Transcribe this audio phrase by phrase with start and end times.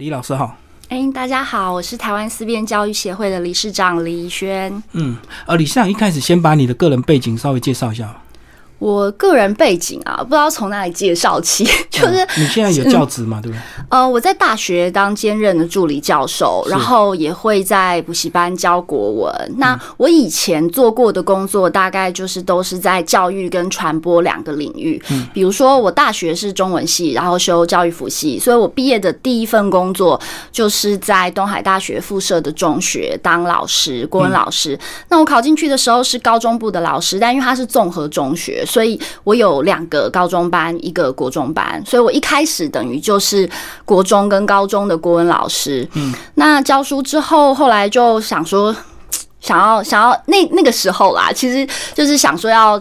[0.00, 0.56] 李老师好，
[0.90, 4.80] 哎，大家好，我是台湾思辨教育协会的理事长李怡轩。
[4.92, 8.16] 嗯，呃，李市长一开始先把你的个人背景稍微介绍一下。
[8.78, 13.60] 我个人背景啊，不知道从哪里介绍起， 就是你现在有教职嘛，对不对？
[13.88, 19.54] 呃，我在大学当兼任的助理教授，然后也会在补习班教国文。
[19.56, 25.02] 那我以前做过的工作，大概就是都是在教育跟传播两个领域。
[25.10, 30.20] 嗯，比如说我大学是中文系，然后修教育辅系，所以我毕业的第一份工作
[30.52, 34.78] 就是在东海大学附设的中学当老师，国文老师。
[35.08, 38.64] 那我考进去的时候是高中部的老师，但因为他是综合中学。
[38.68, 43.48] 所以我有两个高中班，一个国中班，所以我一开始等于就是
[43.84, 45.88] 国中跟高中的国文老师。
[45.94, 48.74] 嗯，那教书之后，后来就想说，
[49.40, 52.80] 想要想要那那个时候啦，其实就是想说要。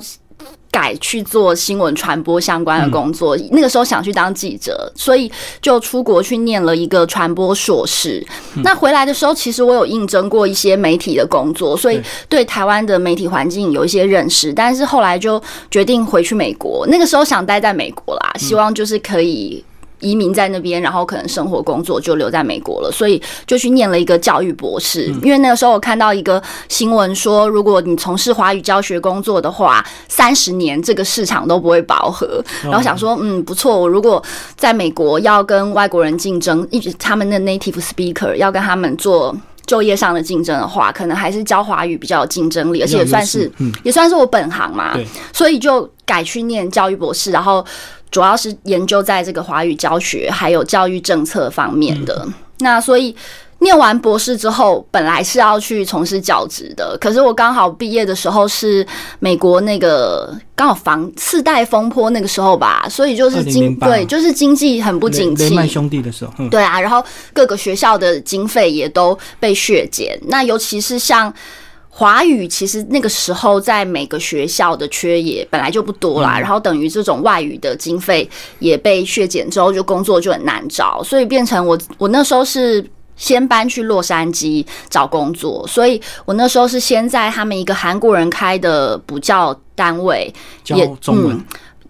[0.78, 8.24] 改去做新闻传播相关的工作，那个时候想去当记者，所以就出国去念了一个传播硕士。
[8.64, 14.54] 那回来的时候，其实我有应征过一些媒体的工作，所以对台湾的媒体环境有一些认识。
[14.54, 19.64] 但是后来就决定回去美国，那个时候想待在美国啦，希望就是可以。
[20.00, 25.06] 移民在那边，然后可能生活工作就留在美国了，所以就去念了一个教育博士。
[25.24, 32.44] 因为那个时候我看到一个新闻说，如果你从事华语教学工作的话，三十年这个市场都不会饱和。
[32.64, 34.24] 然后想说，嗯，不错，我如果
[34.56, 43.52] 在美国要跟外国人竞争，一直他们的 native speaker 要跟他们做就业上的竞争的话，可能还是教华语比较有竞争力，而且也算是
[43.84, 44.98] 也算是我本行嘛。
[45.34, 47.66] 所以就改去念教育博士，然后。
[48.10, 52.28] 主要是研究在这个华语教学还有教育政策方面的。
[52.60, 53.16] 那所以
[53.60, 58.86] 念完博士之后，本来是要去从事教职的，可是我刚好毕业的时候是
[59.20, 65.68] 美国那个刚好房次贷风波那个时候吧，所以就是经对，就是经济很不景气。
[65.68, 70.20] 兄弟的时候，对啊，然后各个学校的经费也都被削减。
[70.28, 71.34] 那尤其是像。
[71.98, 90.32] 华语其实那个时候在每个学校的缺也本来就不多啦，然后等于这种外语的经费也被削减之后，就工作就很难找，所以变成我我那时候是先搬去洛杉矶找工作，所以我那时候是先在他们一个韩国人开的补教单位
[90.64, 91.44] 教中文，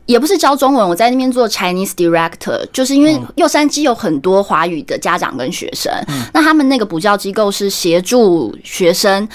[0.05, 5.91] 也不是教中文，我在那边做 Chinese Director，就是因为洛杉矶有很多华语的家长跟学生，
[6.33, 9.27] 那他们那个补教机构是协助学生。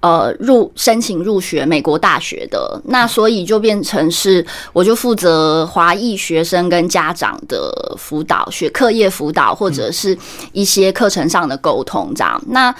[0.00, 10.16] 呃，入申请入学美国大学的，那所以就变成是，我就负责华裔学生跟家长的辅导，学课业辅导或者是
[10.52, 12.40] 一些课程上的沟通这样。
[12.46, 12.72] 那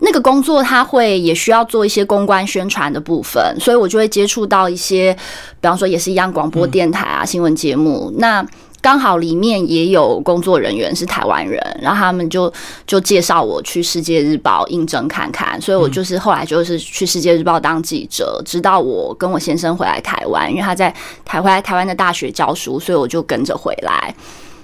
[0.00, 5.14] 那个工作他会也需要做一些公关宣传的部分，所以我就会接触到一些，
[5.60, 8.46] 比方说也是一样广播电台啊新闻节目那。
[8.82, 12.50] 刚好里面也有工作人员是台湾人，然后他们就
[12.86, 24.14] 就介绍我去《世界日报》应征看看，所以我就是后来就是去《世界日报》当记者，直到我跟我先生回来台湾，因为他在台回来台湾的大学教书，所以我就跟着回来。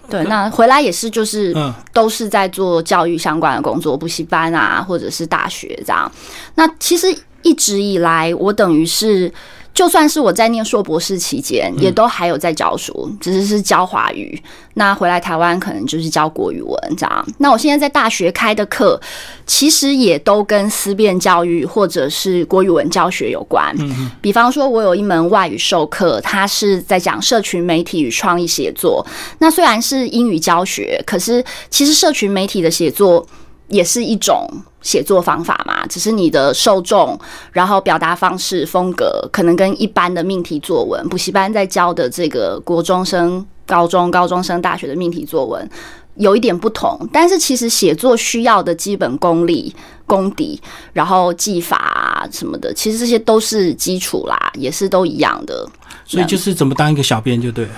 [0.08, 1.54] 对，那回来也是就是
[1.92, 6.10] 都是在做教育相关的工作，补习班啊，或者是大学这样。
[6.54, 9.30] 那其实一直以来，我等于是。
[9.76, 14.42] 就算是我在念硕博士期间，也都还有在教书，只是是教华语。
[14.72, 17.26] 那回来台湾可能就是教国语文这样。
[17.36, 18.98] 那我现在在大学开的课，
[19.46, 23.76] 其实也都跟思辨教育或者是国语文教学有关。
[24.22, 29.06] 比方说，我有一门外语授课，它是在讲社群媒体与创意写作。
[29.40, 33.26] 那虽然是英语教学，可是其实社群媒体的写作。
[33.68, 34.48] 也是一种
[34.80, 37.18] 写作方法嘛，只是你的受众，
[37.50, 45.68] 然后表达方式、风格，可能跟一般的命题作文、补习班在教的这个国中生、高中、高中生、大学的命题作文
[46.14, 46.96] 有一点不同。
[47.12, 49.74] 但是其实写作需要的基本功力、
[50.06, 50.60] 功底，
[50.92, 55.68] 然后技法什么的，其实这些都是基础啦，也是都一样的。
[56.04, 57.70] 所以就是怎么当一个小编就对了。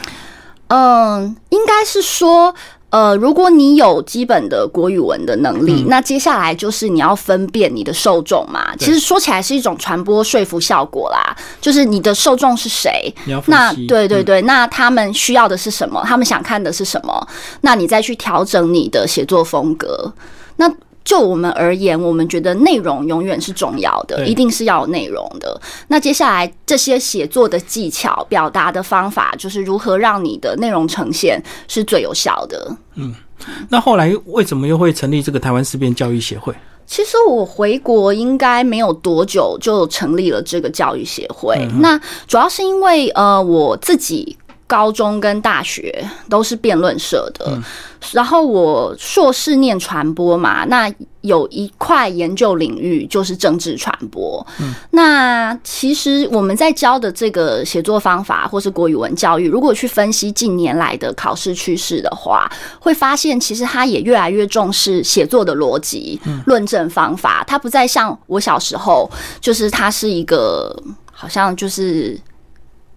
[0.66, 2.54] 嗯，应该是说。
[2.90, 8.74] 呃，如果你有基本的国语文的能力，那接下来就是你要分辨你的受众嘛。
[8.76, 13.14] 其实说起来是一种传播说服效果啦，就是你的受众是谁，
[13.46, 16.02] 那对对对，那他们需要的是什么？
[16.06, 17.28] 他们想看的是什么？
[17.60, 20.10] 那你再去调整你的写作风格。
[20.56, 20.66] 那
[21.08, 25.58] 就我们而言，我们觉得内容永远是重要的，一定是要有内容的。
[25.86, 32.76] 那接下来这些写作的技巧、表达的方法，就是如何让你的内容呈现是最有效的。
[32.96, 33.14] 嗯，
[33.70, 36.54] 那后来为什么又会成立这个台湾思辨教育协会？
[36.86, 41.56] 其实我回国应该没有多久就成立了这个教育协会。
[41.80, 44.36] 那主要是因为呃，我自己。
[44.68, 47.58] 高中跟大学都是辩论社的，
[48.12, 50.92] 然后我硕士念传播嘛，那
[51.22, 54.46] 有一块研究领域就是政治传播。
[54.90, 62.46] 那其实我们在教的这个写作方法，或是国语文教育，如果去分析近年来的考试趋势的话，
[62.78, 69.10] 会发现其实他也越来越重视写作的逻辑、论证方法，它不再像我小时候，
[69.40, 70.76] 就是它是一个
[71.10, 72.20] 好像就是。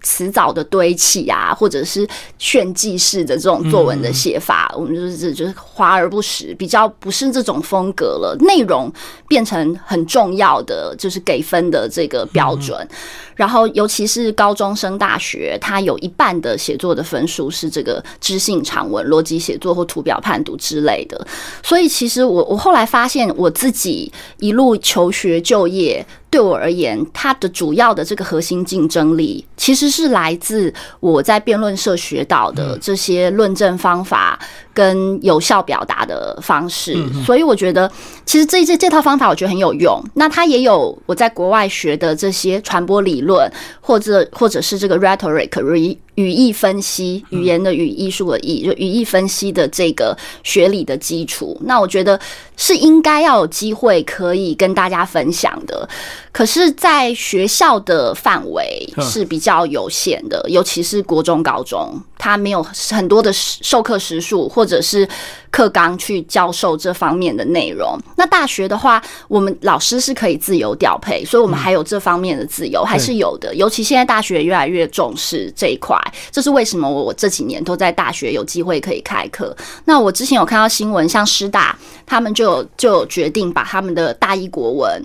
[0.01, 2.07] 词藻的堆砌啊，或者是
[2.37, 8.35] 炫技式的这种作文的写法，我们就是就是华而不实，比较不是这种风格了。
[8.41, 8.91] 内容
[9.27, 12.87] 变成很重要的，就是给分的这个标准。
[13.35, 21.25] 然后，尤其是高中生大学，它有一半的写作的分数是这个知性长文、逻辑写作或图表判读之类的。
[21.63, 26.05] 所以，其实我我后来发现，我自己一路求学就业。
[26.31, 34.39] 对我而言，它的主要的这个核心竞争力，其实是来自我在辩论社学到的这些论证方法
[34.73, 36.95] 跟有效表达的方式。
[37.25, 37.91] 所以我觉得，
[38.25, 40.01] 其实这这这套方法我觉得很有用。
[40.15, 51.57] 那它也有我在国外学的这些传播理论，或者或者是这个 rhetoric 语义分析，语言的语，艺术的艺，就语义分析的这个学理的基础。
[51.63, 52.19] 那我觉得
[52.57, 55.87] 是应该要有机会可以跟大家分享的。
[56.31, 65.07] 可是，在学校的范围是比较有限的，尤其是国中、高中，它没有很多的授课时数或者是
[65.49, 67.97] 课纲去教授这方面的内容。
[68.15, 73.53] 那大学的话，我们老师是可以自由调配，所以我们还有这方面的自由，还是有的。
[73.55, 75.97] 尤其现在大学越来越重视这一块，
[76.31, 76.89] 这是为什么？
[76.89, 79.55] 我我这几年都在大学有机会可以开课。
[79.85, 85.01] 那我之前有看到新闻，像师大他们就有就有决定把他们的大一国文。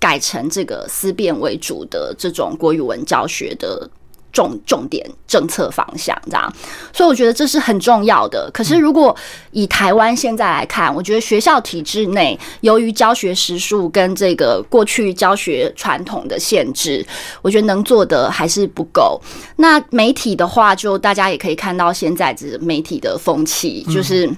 [0.00, 3.88] 改成这个思辨为主的这种国语文教学的
[4.34, 6.52] 重重点政策方向，这样，
[6.92, 8.50] 所以我觉得这是很重要的。
[8.52, 9.16] 可是，如果
[9.52, 17.06] 以台湾现在来看，我觉得学校体制内由于教学时数跟这个过去教学传统的限制，
[17.40, 19.18] 我觉得能做的还是不够。
[19.56, 24.28] 那媒体的话，就大家也可以看到现在这媒体的风气，就是。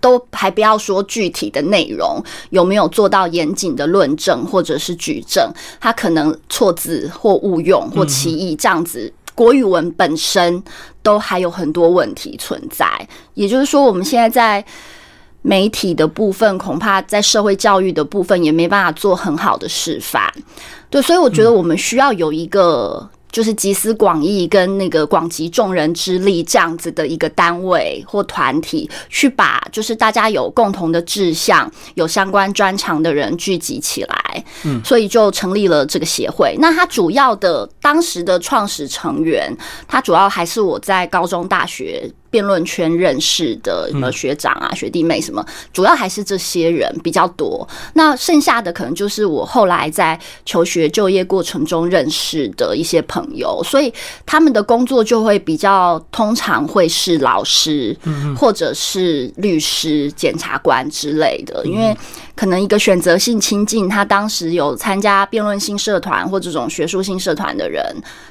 [0.00, 5.50] 都还不要说具体的内容有没有做到严谨的论证或者是举证，
[5.80, 10.62] 他可能错字或误用或歧义这样子，国语文本身
[11.02, 12.86] 都还有很多问题存在。
[13.34, 14.64] 也就是说，我们现在在
[15.42, 20.32] 媒体的部分，恐怕在社会教育的部分也没办法做很好的示范。
[20.90, 23.08] 对，所以我觉得我们需要有一个。
[23.30, 36.56] 就是集思广益跟那个广集众人之力这样子的一个单位或团体，去把就是大家有共同的志向、有相关专长的人聚集起来，嗯，所以就成立了这个协会。
[36.58, 39.54] 那它主要的当时的创始成员，
[39.86, 42.10] 他主要还是我在高中、大学。
[42.30, 47.66] 辩论圈认识的什么学长啊、学弟妹什么，主要还是这些人比较多。
[47.94, 53.92] 那剩下的可能就是我后来在求学就业过程中认识的一些朋友，所以
[54.26, 57.96] 他们的工作就会比较通常会是老师，
[58.36, 61.64] 或者是律师、检察官之类的。
[61.64, 61.96] 因为
[62.36, 67.84] 可能一个选择性亲近，他当时有参加辩论性社团或这种学术性社团的人，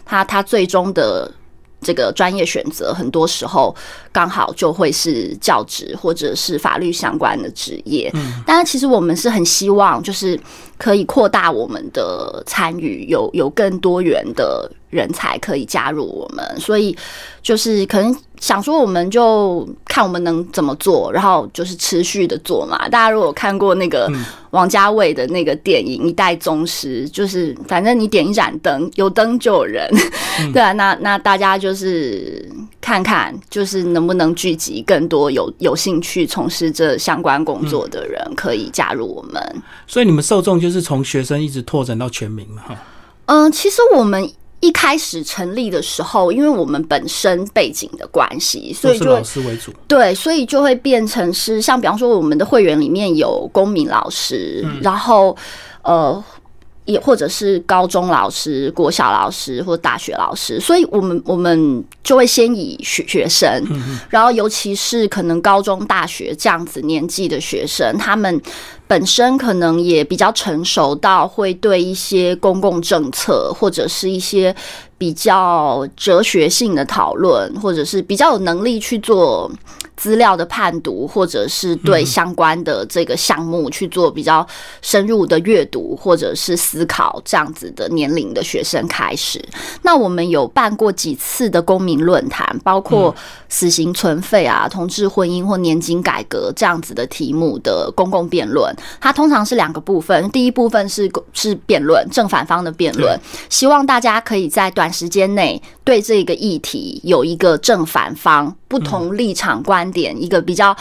[0.05, 1.31] 他他最终的。
[1.81, 3.75] 这个专业选择很多时候
[4.11, 8.09] 刚好就会是教职或者是法律相关的职业。
[8.13, 10.39] 嗯，当然，其实我们是很希望就是
[10.77, 16.43] 可以扩大我们的参与，有有更多元的人才可以加入我们。
[16.59, 16.97] 所以
[17.43, 22.89] 就是可能想说，我们就看我们能怎么做，然后就是持续的做嘛。
[22.89, 24.11] 大家如果看过那个
[24.49, 29.87] 王家卫的那个电影《一代宗师》，就是反正你点一盏灯，有灯就有人，
[30.51, 30.71] 对啊。
[30.71, 31.67] 那那大家就。
[31.67, 39.61] 就是看看，就是能不能聚集更多有有兴趣从事这相关工作的人，可以加入我们。
[39.85, 42.61] 所以你们受众就是从学生一直拓展到全民嘛？
[42.65, 42.77] 哈。
[43.25, 49.71] 嗯，其实我们一开始成立的时候，因为我们本身背景的关系，所以就老师为主。
[49.87, 55.35] 对，所以就会变成是像比方说，我们的会员里面有公民老师，然后
[55.83, 56.23] 呃。
[56.87, 63.61] 也或者是高中老师、国小老师或大学老师，所以我们我们就会先以学学生，
[64.09, 68.41] 然后尤其是可能高中、大学这样子年纪的学生，他们
[68.87, 74.55] 本身可能也比较成熟到会对一些公共政策或者是一些
[74.97, 79.51] 比较哲学性的讨论，或者是比较有能力去做。
[79.97, 84.45] 资料的判读，或者是对相关的这个项目去做比较
[84.79, 89.43] 深入的阅读，或者是思考，这样子的年龄的学生开始。
[89.81, 93.13] 那我们有办过几次的公民论坛，包括
[93.49, 98.71] 死刑存废啊、同志婚姻或年金改革这样子的题目的公共辩论。
[99.01, 109.87] 它通常是两个部分，第一部分是是辩论，正反方的辩论，希望大家可以在短时间内对这个议题有一个正反方不同立场观。
[109.91, 110.75] 点一个比较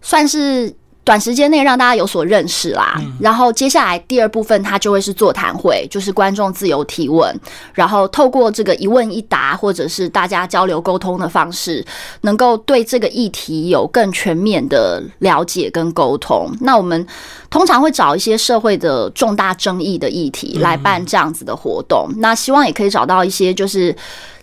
[0.00, 7.34] 算是短时间内让大家有所认识啦，然后接下来第二部分它就会是座谈会，就是观众自由提问，
[7.74, 11.84] 然后透过这个一问一答或者是大家交流沟通的方式，
[12.20, 16.48] 能够对这个议题有更全面的了解跟沟通。
[16.60, 17.04] 那我们
[17.50, 23.94] 通常会找一些社会的重大争议的议题来办这样子的活动，那希望也可以找到一些就是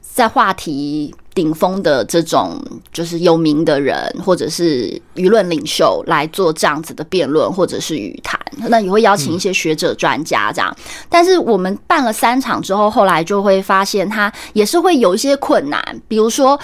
[0.01, 1.16] 在话题。
[1.36, 2.59] 顶峰的这种
[2.91, 10.75] 就是有名的人，或者是舆论领袖来做这样子的辩论，或者是语谈，那也会邀请一些学者专家这样。
[11.07, 16.59] 但是我们办了三场之后，后来就会发现，它也是会有一些困难，比如说，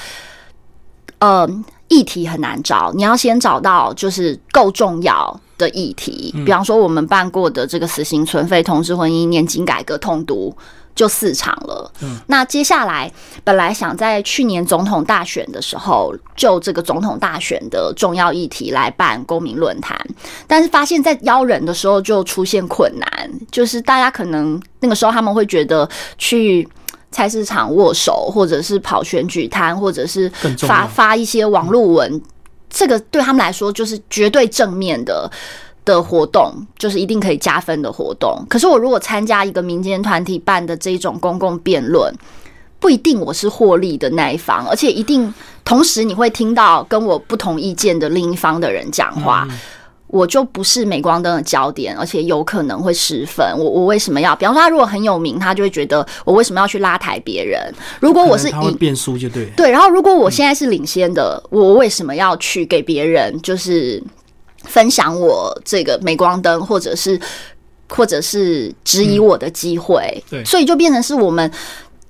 [1.20, 1.48] 呃，
[1.88, 6.34] 议题很难找，你要先找到就是够重要的议题。
[6.46, 10.54] 比方说，我们办过的这个死刑存废、同志婚姻、年金改革痛读。
[10.96, 11.92] 就四场了。
[12.02, 13.12] 嗯，那接下来
[13.44, 20.00] 本来想在去年总统大选的时候，就这个总统大选的重要议题来办公民论坛，
[20.48, 25.88] 但是发现，在邀人的时候就出现困难，就是大家可能那个时候他们会觉得
[26.18, 26.68] 去
[27.12, 32.22] 菜市场握手，或者是跑选举摊，或者是发发一些网络文，
[32.70, 35.30] 这个对他们来说就是绝对正面的。
[35.86, 38.44] 的活动就是一定可以加分的活动。
[38.50, 42.12] 可是我如果参加一个民间团体办的这种公共辩论，
[42.80, 49.48] 不一定我是获利的那一方，而且一定同时你会听到跟我不同意见的另一方的人讲话，
[50.08, 53.46] 我就不是镁光灯的焦点，而且有可能会失分。
[53.58, 54.36] 我我为什么要？
[54.36, 57.74] 比方说他如果很有名，他就会觉得我为什么要去拉抬别人？
[58.00, 64.04] 如果我是以变输就对对，然后如果我现在是领先的，我为什么要去给别人就是？
[64.66, 67.20] 分享我这个镁光灯，或者是
[67.90, 71.52] 或者是质疑我的机会，对，所以就变成是我们，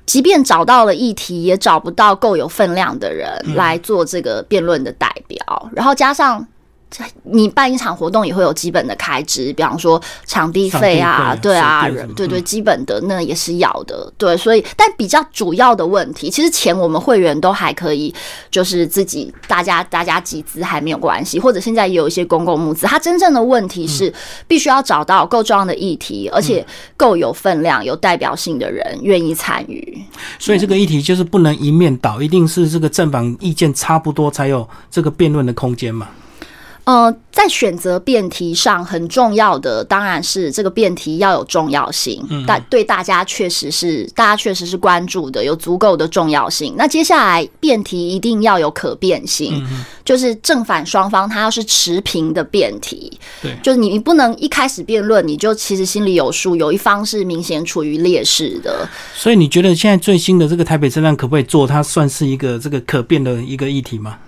[0.06, 6.46] 即便找到了议题，也找不到够有分量的人来做这个辩论的代表，然后加上。
[7.24, 18.14] 你办一场活动也会有基本的开支，比方说场地费啊，对啊，对对，基本的那也是要的，对，所以但比较主要的问题，其实钱我们会员都还可以，
[18.50, 24.14] 就是自己大家大家集资还没有关系，或者现在也有一些公共募资，它真正的问题是
[24.48, 26.66] 必须要找到够重要的议题，而且
[26.96, 30.02] 够有分量、有代表性的人愿意参与。
[30.40, 36.08] 所以这个议题就是不能一面倒，一定是这个正反意见差不多才有这个辩论的空间嘛。
[36.86, 46.76] 呃，在选择辩题上很重要的，当然是这个辩题要有重要性，但对大家确实是大家确实是关注的，有足够的重要性。
[46.78, 49.66] 那接下来辩题一定要有可变性，
[50.04, 53.12] 就是正反双方它要是持平的辩题，
[53.42, 58.88] 对，就是你你不能一开始辩论你就其实心里有数，有一方是明显处于劣势的。
[59.16, 61.66] 所以你觉得现在最新的这个台北车站可不可以做？
[61.66, 64.20] 它算是一个这个可变的一个议题吗？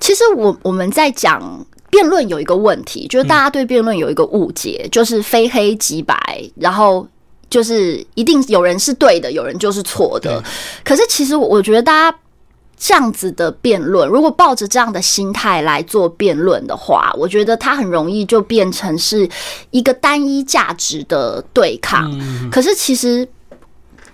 [0.00, 1.66] 其实我我们在讲。
[1.90, 6.16] 辩论有一个问题，就是大家对辩论有一个误解，就是非黑即白，
[6.54, 7.06] 然后
[7.50, 10.42] 就是一定有人是对的，有人就是错的。
[10.84, 12.18] 可是其实我觉得，大家
[12.78, 19.28] 这样子的辩论，如果抱着这样的心态来做辩论的话，我觉得它很容易就变成是
[19.70, 22.10] 一个单一价值的对抗。
[22.50, 23.28] 可是其实。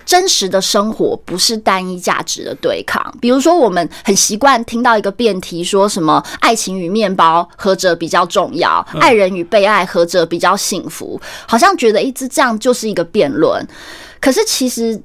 [0.07, 3.05] 真实的生活不是单一价值的对抗。
[3.21, 8.79] 比如说，我们很习惯听到一个辩题，说什么“爱情与面包何者比较重要？
[9.01, 13.67] 爱人与被爱何者比较幸福？”好像觉得一直这样就是一个辩论。
[14.21, 14.99] 可是，其实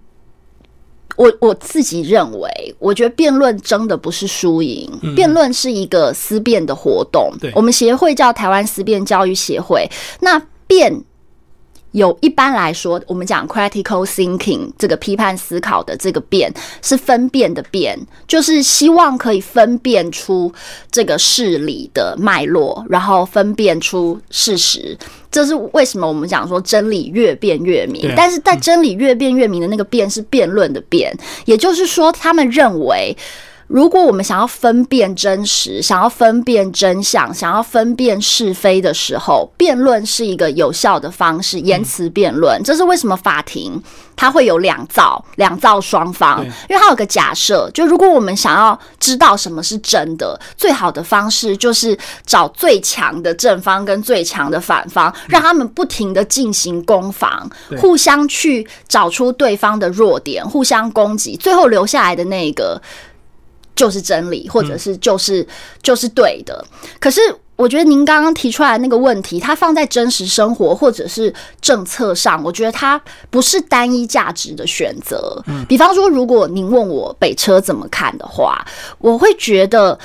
[1.15, 7.31] 我我自己认为，我觉得辩论争的不是输赢，辩论是一个思辨的活动。
[7.55, 9.89] 我们协会叫台湾思辨教育协会，
[10.19, 11.03] 那辩。
[11.91, 20.51] 有一般来说，我们讲 critical thinking 这个批判思考的这个辨是分辨的辨，就是希望可以分辨出
[20.89, 24.97] 这个事理的脉络，然后分辨出事实。
[25.29, 28.13] 这是为什么我们讲说真理越辩越明？
[28.15, 31.13] 但是在真理越辩越明的那个辩是辩论的辩，
[31.45, 33.15] 也就是说，他们认为。
[33.71, 42.61] 如果我们想要分辨真实、想要分辨真相、想要分辨是非的时候，辩论是一个有效的方式，言辞辩论。
[42.65, 43.81] 这是为什么法庭
[44.13, 57.49] 它会有两造、两造双方，因为它有个假设，就如果我们想要知道什么是真的，最好的方式就是找最强的正方跟最强的反方，让他们不停的进行攻防，
[57.79, 62.81] 互相去找出对方的弱点，互相攻击，最后留下来的那个。
[63.75, 65.45] 就是真理，或者是就是
[65.81, 66.63] 就是对的。
[66.99, 67.21] 可是
[67.55, 75.41] 我觉得您刚刚提出来那个问题，它放在真实生活或者是政策上，我觉得它不是单一价值的选择。
[75.47, 78.65] 嗯，比方说，如果您问我北车怎么看的话，
[78.99, 79.97] 我会觉得。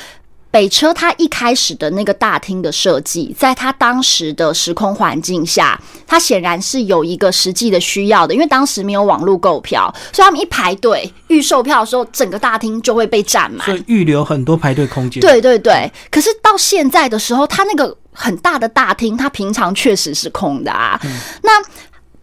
[0.51, 15.21] 北车它一开始的那个大厅的设计，在它当时的时空环境下，它显然是有一个实际的需要的，因为当时没有网络购票，所以他们一排队预售票的时候，整个大厅就会被占满，所以预留很多排队空间。
[15.21, 20.99] 对对对，可是到现在的时候，它那个很大的大厅，它平常确实是空的啊。
[21.43, 21.63] 那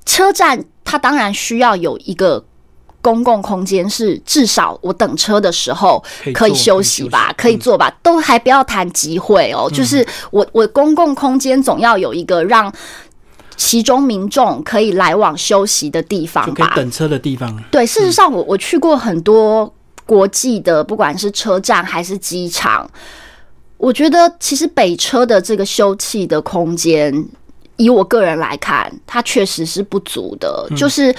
[0.05, 2.43] 车站它当然需要有一个。
[3.03, 6.01] 公共空间是至少我等车的时候
[6.33, 9.69] 可以休息吧，可以坐吧，都还不要谈集会哦。
[9.69, 12.73] 就是我我公共空间总要有一个让
[13.57, 17.61] 其中民众可以来往休息的地方吧，等车的地方。
[17.69, 19.71] 对，事实上我我去过很多
[20.05, 22.89] 国际的，不管是车站还是机场，
[23.75, 27.13] 我觉得其实北车的这个休憩的空间，
[27.75, 31.13] 以我个人来看，它确实是不足的，就是。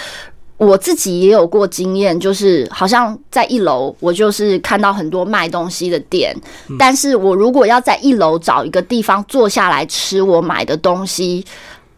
[0.57, 6.35] 我自己也有过经验，就是好像在一楼，我就是看到很多卖东西的店，
[6.79, 11.45] 但是我如果要在一楼找一个地方坐下来吃我买的东西，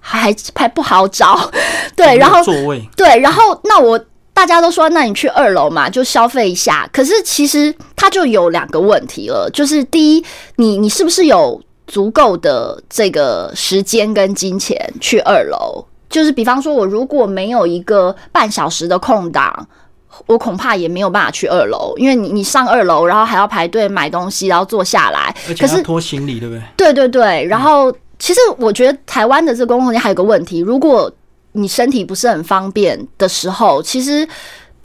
[0.01, 1.51] 还还不好找。
[1.95, 6.89] 对，然后座位对，然后那我大家都说，那你去二楼嘛，就消费一下。
[6.93, 10.25] 可是其实它就有两个问题了，就是第一，
[10.57, 15.85] 你你是不是有足够的这个时间跟金钱去二楼？
[16.09, 19.67] 就是比方说，我如果没有一个半小时的空档，
[20.27, 26.63] 我恐怕也没有办法去二楼，因为你你上二楼，然后还要排队买东西，然后坐下来，可是拖行李，对不对？
[26.77, 27.45] 对对对。
[27.47, 31.13] 然后，其实我觉得台湾的这个公共空间还有个问题，如果
[31.53, 34.27] 你身体不是很方便的时候，其实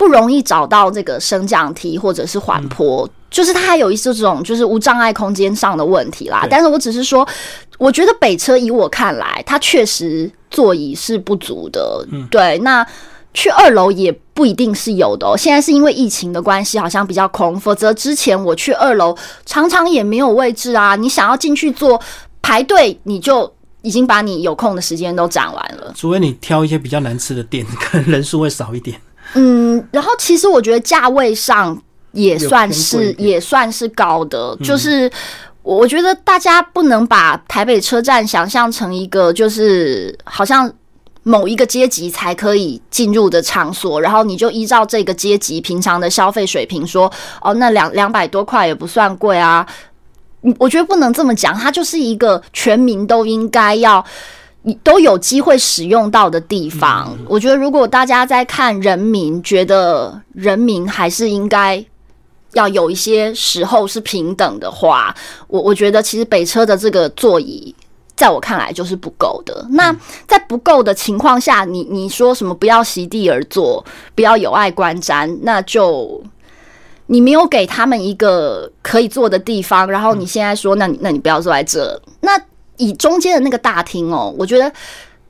[0.01, 3.07] 不容易找到这个升降梯或者是缓坡。
[3.29, 7.25] 就是它还有一这种就是无障碍空间上的问题啦，但是我只是说，
[7.77, 12.03] 我觉得北车以我看来，它确实座椅是不足的。
[12.11, 12.85] 嗯，对，那
[13.33, 15.37] 去二楼也不一定是有的哦。
[15.37, 20.97] 现在是因为疫情的关系，好像比较空，否则之前我去二楼常常也没有位置啊。
[20.97, 22.01] 你想要进去坐
[22.41, 23.49] 排队，你就
[23.81, 25.93] 已经把你有空的时间都占完了。
[25.95, 28.99] 除非你挑一些比较难吃的店，可能人数会少一点。
[29.33, 31.81] 嗯，然后其实我觉得价位上。
[32.13, 35.09] 也算是也算是高的，就是
[35.63, 40.69] 我觉得大家不能把台北车站想象成一个就是好像
[41.23, 47.09] 某一个阶级才可以进入的场所，然后你就依照这个阶级平常的消费水平说，
[47.41, 49.65] 哦，那两两百多块也不算贵啊。
[50.59, 54.03] 我觉得不能这么讲，它就是一个全民都应该要
[54.83, 57.17] 都有机会使用到的地方。
[57.27, 61.85] 我觉得如果大家在看人民，觉得人民还是应该。
[62.53, 65.15] 要有一些时候是平等的话，
[65.47, 67.73] 我我觉得其实北车的这个座椅，
[68.13, 69.65] 在我看来就是不够的。
[69.69, 69.95] 那
[70.27, 73.81] 在不够的情况下，你你说什么不要席地而坐，
[74.15, 76.21] 不要有碍观瞻，那就
[77.05, 79.89] 你没有给他们一个可以坐的地方。
[79.89, 82.01] 然后你现在说，那你那你不要坐在这。
[82.19, 82.37] 那
[82.85, 84.71] 以中间的那个大厅哦，我觉得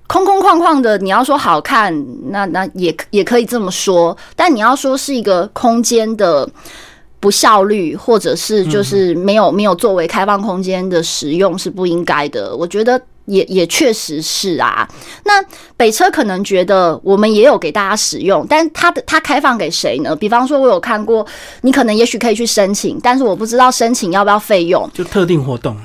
[0.08, 1.94] 空空旷旷的，你要说好看，
[2.32, 4.18] 那那也也可以这么说。
[4.36, 6.50] 但你要说是一个空间的。
[7.22, 12.58] 不效率，或者是就是没有没有作为开放空间的使用是不应该的。
[12.58, 14.90] 我觉得也也确实是啊。
[15.24, 15.34] 那
[15.78, 20.16] 北车可能觉得我们也有给大家使用，但它的它开放给谁呢？
[20.16, 21.24] 比方说，我有看过，
[21.62, 24.90] 你可能也许可以去申请，但是我不知道申请要不要费用。
[24.92, 25.78] 就特定活动，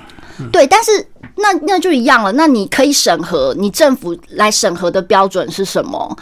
[0.50, 2.32] 对，但是那那就一样了。
[2.32, 6.16] 那你可以审核，你政府来审核的标准是什么？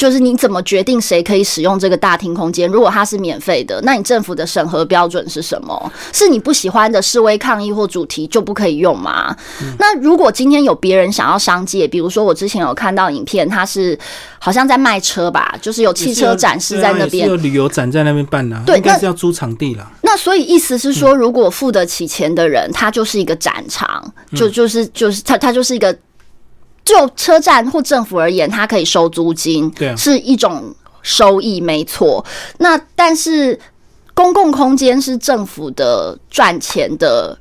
[0.00, 2.66] 就是你怎么决定谁可以使用这个大厅空间？
[2.70, 5.92] 如果它是免费的，那你政府的审核标准是什么？
[6.10, 9.36] 是你不喜欢的示威抗议或主题就不可以用吗？
[9.78, 13.98] 那如果今天有别人想要商借，比如说我之前有看到影片，他是
[14.38, 19.86] 好像在卖车吧，就是有汽车展示在那边，有旅游展在那边办呢，对，应该是要租场地了。
[20.00, 25.94] 那所以意思是说，如果付得起钱的人，他就是一个展场，就就是就是他他就是一个。
[26.90, 32.24] 就车站或政府而言，它可以收租金，对，是一种收益，没错。
[32.58, 33.58] 那但是。
[34.12, 37.38] 公共空间是政府的赚钱的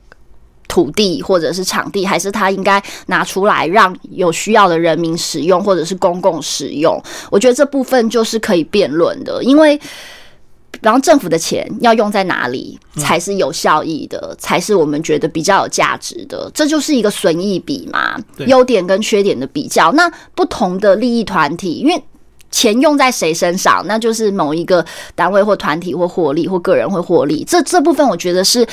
[0.65, 6.97] 土地或者是场地，还是他应该拿出来让有需要的人民使用，或者是公共使用？
[7.29, 9.77] 我觉得这部分就是可以辩论的，因为。
[10.82, 19.91] 然后政府的钱要用在哪里才是有效益的，才是我们觉得比较有价值的，这就是一个损益比嘛，优点跟缺点的比较。
[19.91, 22.01] 那不同的利益团体，因为
[22.51, 24.84] 钱用在谁身上，那就是某一个
[25.15, 27.43] 单位或团体或获利或个人会获利。
[27.47, 28.65] 这这部分我觉得是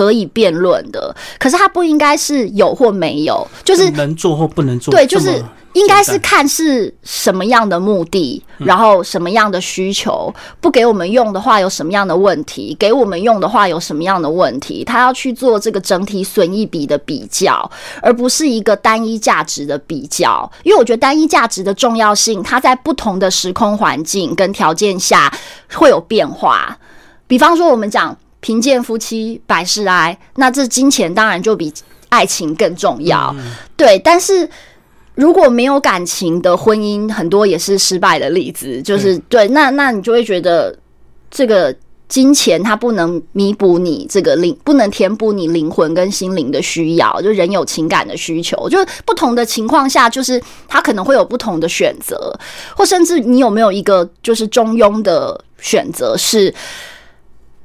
[0.00, 4.90] 可以辩论的，可是它不应该是有或没有，就是能做或不能做。
[4.94, 5.44] 对，就是。
[5.74, 17.70] 应该是看是什么样的目的，然后什么样的需求，不给我们用的话有什么样的问题，给我们用的话有什么样的问题，他要去做这个整体损益比的比较，
[18.02, 20.50] 而不是一个单一价值的比较。
[20.64, 25.32] 因为我觉得单一价值的重要性，它在不同的时空环境跟条件下
[25.74, 26.76] 会有变化。
[27.28, 31.72] 比方说，我们讲贫贱夫妻百事哀，那这金钱当然就比
[32.08, 33.34] 爱情更重要。
[33.76, 34.48] 对，但是。
[35.16, 38.80] 如果没有感情的婚姻，很多也是失败的例子。
[38.80, 40.74] 就是对，那那你就会觉得
[41.30, 41.74] 这个
[42.08, 47.20] 金钱它不能弥补你这个灵，不能填补你灵魂跟心灵的需要。
[47.20, 52.34] 就人有情感的需求，就不同的情况下，就是他可能会有不同的选择，
[52.74, 56.54] 或甚至你有没有一个就是中庸的选择是。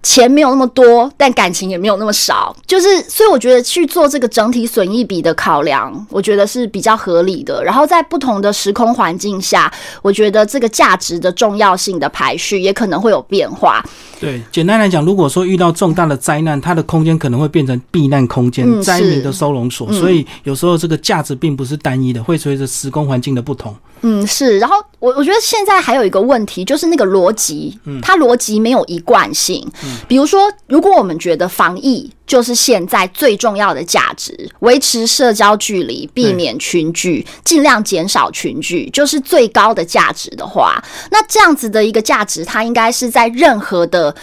[0.05, 7.63] 钱没有那么多，但感情也没有那么少，就是所以我觉得去做这个整体损益比的考量，我觉得是比较合理的。
[7.63, 13.83] 然后在不同的时空环境下，我觉得这个价值的重要性的排序也可能会有变化。
[14.19, 23.75] 对，简单来讲，如果说遇到重大的灾难，它的空间可能会变成避难空间、灾民的收容所，所以有时候这个价值并不是单一的，会随着时空环境的不同。
[24.07, 24.59] 嗯，是。
[24.59, 29.67] 然后我我觉得现在还有一个问题，就是那个逻辑，它逻辑没有一贯性。
[30.07, 44.15] 比如说，如果我们觉得防疫就是现在最重要的价值，维持社交距离，避免群聚，尽量减少群聚，就是最高的价值的话，那这样子的一个价值，它应该是在任何的。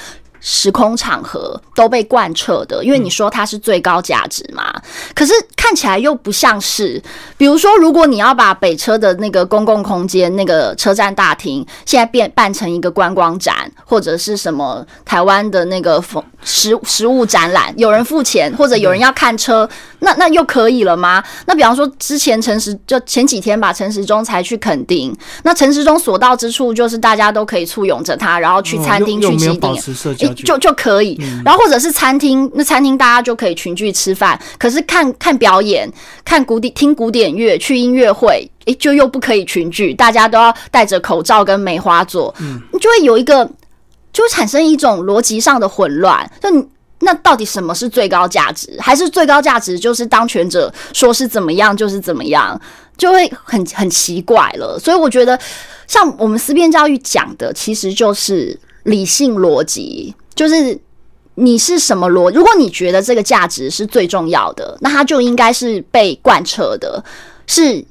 [0.44, 4.74] 时空场合都被贯彻的，因为你说它是最高价值嘛，
[5.14, 7.00] 可是看起来又不像是。
[7.38, 19.68] 比如说，如果你要把北车的那个公共空间、那个车站大厅，现在变办成一个观光展，或者是什么台湾的那个风食食物展览，有人付钱，或者有人要看车，
[20.00, 21.22] 那那又可以了吗？
[21.46, 30.31] 那比方说，之前陈时就前几天吧，陈时中才去垦丁，那陈时中所到之处，就是大家都可以簇拥着他，然后去餐厅去集点。
[30.34, 34.38] 就就可以，然后或者是餐厅，那餐厅大家就可以群聚吃饭。
[34.58, 35.90] 可是看看表演、
[36.24, 43.44] 看古典、听古典乐、去音乐会，诶，就又不可以群聚，大家都要戴着口罩跟梅花座，嗯，就会有一个，
[44.12, 46.30] 就会产生一种逻辑上的混乱。
[46.42, 46.50] 那
[47.04, 48.76] 那到底什么是最高价值？
[48.78, 52.60] 还是最高价值就是当权者说是怎么样就是怎么样，
[52.96, 54.78] 就会很很奇怪了。
[54.78, 55.36] 所以我觉得，
[55.88, 60.14] 像我们思辨教育讲的，其实就是理性逻辑。
[60.34, 60.78] 就是
[61.34, 62.30] 你是什么逻？
[62.32, 67.02] 如果你觉得这个价值是最重要的，那它就应该是被贯彻的，
[67.46, 67.84] 是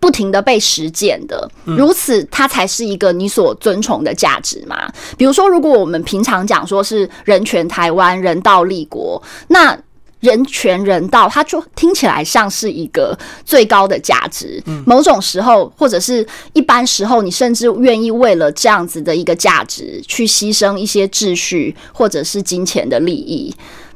[0.00, 4.90] 不停的被实践的，如此它才是一个你所尊崇的价值嘛。
[5.16, 9.78] 比如说，如果我们平常讲说是人权台湾、人道立国，那。
[10.22, 14.62] 人权人道，它就听起来像是一个最高的价值。
[14.86, 23.52] 某种时候，或者是一般时候，你甚至愿意为了这样子的一个价值，去牺牲一些秩序或者是金钱的利益。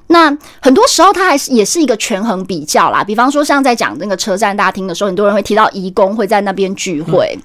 [0.08, 3.04] 那很多时候，它还是也是一个权衡比较啦。
[3.04, 7.38] 比方说，像在讲那个车站大厅的时候，很多人会提到义工会在那边聚会，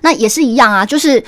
[0.00, 0.84] 那也是一样啊。
[0.84, 1.22] 就是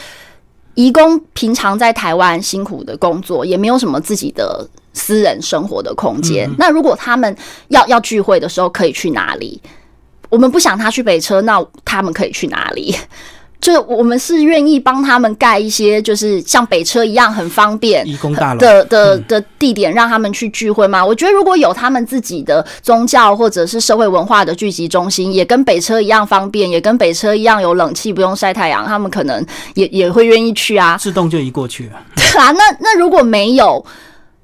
[0.75, 4.69] 义工平常在台湾辛苦的工作，也没有什么自己的。
[4.99, 6.51] 私人生活的空间。
[6.59, 7.35] 那如果他们
[7.69, 9.61] 要要聚会的时候，可以去哪里？
[10.29, 12.95] 我们不想他去北车，那他们可以去哪里？
[13.61, 18.07] 就我们是愿意帮他们盖一些，就是像北车一样很方便
[18.57, 21.05] 的的的地点，让他们去聚会吗？
[21.05, 30.97] 我觉得如果有他们自己的宗教或者是社会文化的聚集中心，也跟北车一样方便，也跟北车一样有冷气，不用晒太阳，他们可能也也会愿意去啊。
[30.97, 32.01] 自动就移过去了。
[32.15, 33.85] 对啊，那那如果没有？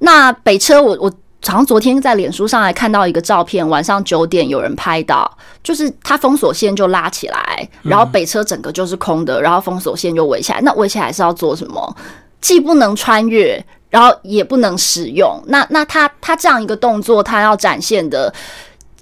[0.04, 1.10] 那北车，我我
[1.46, 10.60] 好像昨天在脸书上还看到一个照片，晚上九点有人拍到，就是它封锁线就拉起来，然后北车整个就是空的，然后封锁线就围起来。
[10.60, 11.96] 那围起来是要做什么？
[12.40, 15.42] 既不能穿越，然后也不能使用。
[15.46, 18.32] 那那他他这样一个动作，他要展现的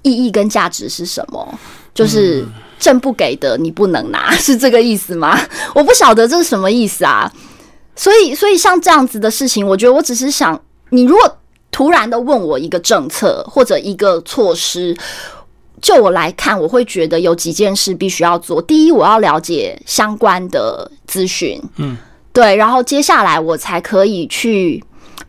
[0.01, 1.59] 意义跟价值是什么？
[1.93, 2.45] 就是
[2.79, 5.37] 朕不给的你不能拿， 是这个意思吗？
[5.75, 7.29] 我不晓得这是什么意思啊。
[7.95, 10.59] 所以，所以像这样子的事情，我觉得我只是想，
[10.93, 11.37] 你如果
[11.71, 14.95] 突然的问我一个政策或者一个措施，
[15.81, 18.61] 就我来看，我会觉得有几件事必须要做。
[18.61, 21.97] 第一，我要了解相关的资讯，嗯，
[22.31, 24.83] 对，然后接下来我才可以去。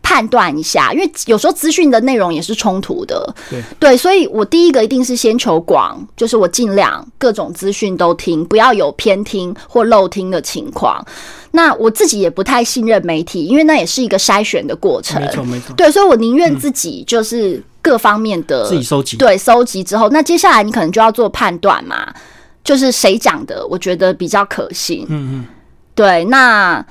[0.05, 11.03] 判断一下，因为有时候资讯的内容也是冲突的，对对，所以我第一个一定是先求广，就是我尽量各种资讯都听，不要有偏听或漏听的情况。
[11.51, 15.73] 那我自己也不太信任媒体，因为那也是一个筛选的过程，没错没错。
[15.75, 22.13] 对，所以我宁愿自己就是各方面的自己收集，对，收集之后，那接下来你可能就要做判断嘛，
[22.63, 25.03] 就是谁讲的，我觉得比较可信。
[25.09, 25.45] 嗯嗯，
[25.95, 26.85] 对，那。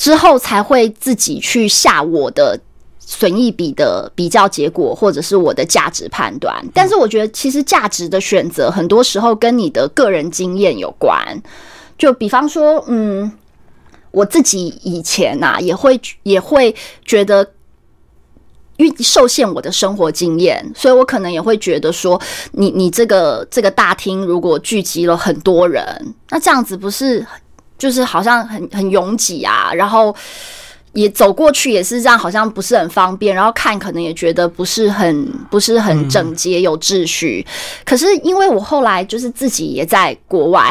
[0.00, 2.58] 之后才会自己去下我的
[2.98, 6.56] 损益比的比较结果，或者是我的价值判断。
[6.72, 11.42] 但是我觉得，其实价值的选择很多时候跟你的个人经验有关。
[11.98, 13.30] 就比方说，嗯，
[14.10, 17.46] 我自己以前呐也会也会觉得，
[18.78, 22.18] 因为受限我的生活经验，所以我可能也会觉得说，
[22.52, 27.26] 你你这个这个大厅如果聚集了很多人，那这样子不是？
[27.80, 30.14] 就是好像很很拥挤啊，然后
[30.92, 33.34] 也走过去也是这样，好像不是很方便。
[33.34, 37.46] 然后看可能也觉得不是很不是很整洁有秩序。
[37.84, 40.68] 可是因为我后来就是自己也在国外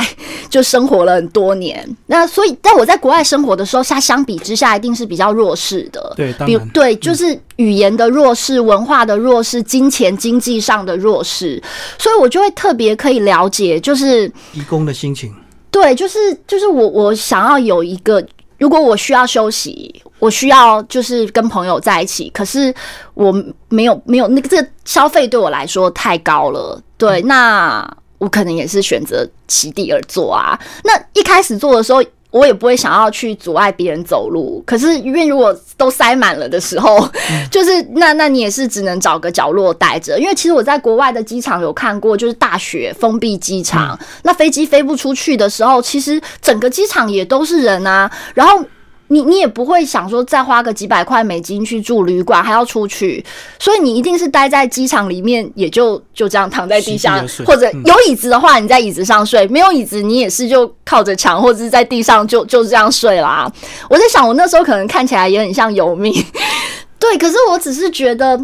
[0.49, 6.13] 就生活了很多年，那所以在我在国外生活的时候，相相比之下一定是比较弱势的。
[6.15, 11.63] 对，比如对，就是语言的弱势、文化的弱势、金钱经济上的弱势，
[11.97, 15.33] 所以我就会特别可以了解，就是义工的心情。
[15.71, 18.25] 对，就是就是我我想要有一个，
[18.57, 22.73] 如果我需要休息，我需要就是跟朋友在一起，可是
[23.13, 23.31] 我
[23.69, 30.59] 没有没有那个这个消费对我来说太高了，对，那我可能也是选择席地而坐啊。
[30.83, 32.03] 那一开始做的时候。
[32.31, 37.09] 我也不会想要去阻碍别人走路，可是因为如果都塞满了的时候，
[37.49, 40.19] 就是那那你也是只能找个角落待着。
[40.19, 48.63] 因为其实我在国外的机场有看过，就是大雪封闭机场，那飞机飞不出去的时候，其实整个机场也都是人啊，然后。
[49.11, 53.25] 你你也不会想说再花个几百块美金去住旅馆，还要出去，
[53.57, 63.51] 所以你一定是待在机场里面，也就就这样躺在地下，或者有椅子的话，你在椅子上睡；没有椅子，你也是就靠着墙或者是在地上就就这样睡啦。
[63.89, 66.13] 我在想，我那时候可能看起来也很像游民，
[66.99, 68.39] 对，可是我只是觉得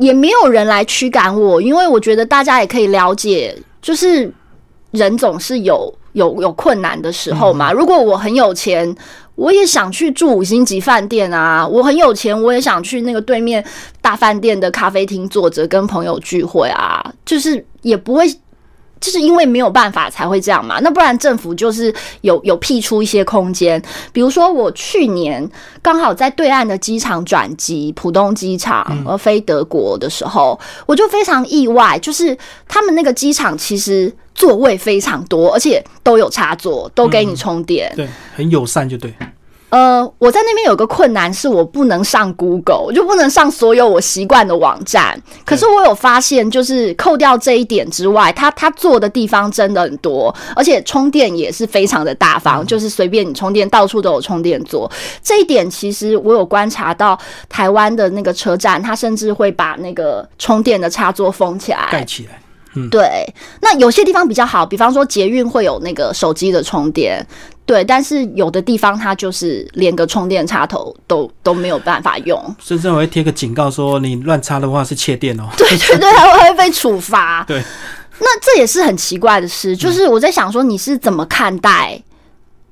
[0.00, 4.28] 也没有人来驱赶我，因为我觉得大家也可以了解，就是
[4.90, 7.70] 人总是有有有困难的时候嘛。
[7.70, 8.92] 如果我很有钱。
[9.40, 11.66] 我也想去住五星级饭店啊！
[11.66, 13.64] 我很有钱，我也想去那个对面
[14.02, 17.02] 大饭店的咖啡厅坐着跟朋友聚会啊！
[17.24, 18.26] 就是也不会，
[19.00, 20.78] 就是因为没有办法才会这样嘛。
[20.80, 23.82] 那不然政府就是有有辟出一些空间，
[24.12, 25.48] 比如说我去年
[25.82, 32.36] 刚好在对岸的机场转机，浦东机场而飞德国的时候，我就非常意外，就是
[32.68, 34.14] 他们那个机场其实。
[34.32, 39.12] 座位非常多，而且都有插座，都给你充电，对，很友善，就对。
[39.70, 45.20] 呃，我在那边有个困难，是我不能上 Google，我就不能上所有我习惯的网站。
[45.44, 54.90] 可是我有发现，就是扣掉这一点之外，它它做的地方真的很多，而且充电也是非常的大方，就是随便你充电，到处都有充电座。
[55.22, 62.40] 这一点其实我有观察到，台湾的那个车站，它甚至会把那个充电的插座封起来，盖起来。
[62.76, 63.26] 嗯对，
[63.60, 67.20] 那有些地方比较好，比方说捷运会有那个手机的充电，
[67.70, 75.44] 对，但是有的地方它就是连个充电插头都都没有办法用， 甚至会贴个警告说你乱插的话是窃电哦。
[75.56, 77.44] 对对对，还会被处罚。
[77.46, 77.62] 对，
[78.18, 82.02] 那这也是很奇怪的事，就是我在想说你是怎么看待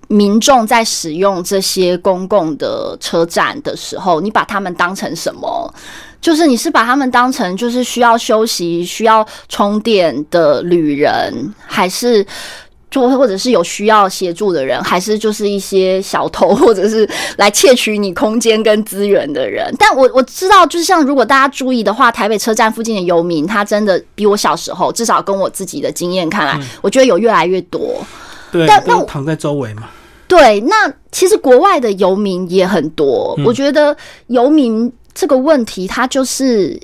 [0.09, 5.73] 民众在使用这些公共的车站的时候，你把他们当成什么？
[6.21, 12.27] 就是你是把他们当成就是需要休息、需要充电的旅人，还是
[12.91, 19.75] 就或者是有需要协助的人，还是就是一些小偷， 或者是来窃取你空间跟资源的人？
[19.79, 28.05] 但我我知道，就是像如果大家注意的话，台北车站附近的游民，他真的比我小时候，至少跟我自己的经验看来，我觉得有越来越多。
[28.51, 29.91] 对，但那躺在周围嘛。
[30.27, 33.39] 对，那其实国外的游民也很多。
[33.45, 33.97] 我觉得
[34.27, 34.93] 游民。
[35.15, 36.81] 这个问题，它就是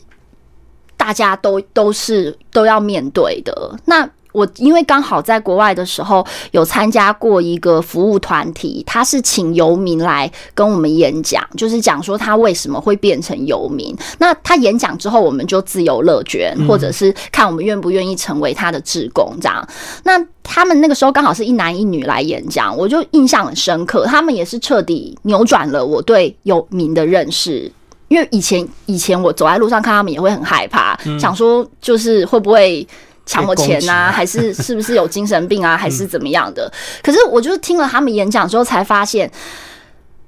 [0.97, 3.79] 大家都都是都要面对的。
[3.85, 13.97] 那我因为刚好在国外的时候有参加过一个服务团体，他是请游民来跟我们演讲，就是讲说他为什么会变成游民。
[14.19, 19.65] 那他演讲之后，我们就自由乐捐，或者是看我们愿不愿意成为他的志工这样。
[20.03, 24.05] 那他们那个时候刚好是一男一女来演讲，我就印象很深刻。
[24.05, 27.71] 他们也是彻底扭转了我对游民的认识。
[28.09, 32.87] 因为以前以前我走在路上看他们也会很害怕，想说就是会不会
[33.27, 36.71] 抢我钱啊， 还是是不是有精神病啊， 还是怎么样的？
[37.03, 39.31] 可是我就是听了他们演讲之后，才发现，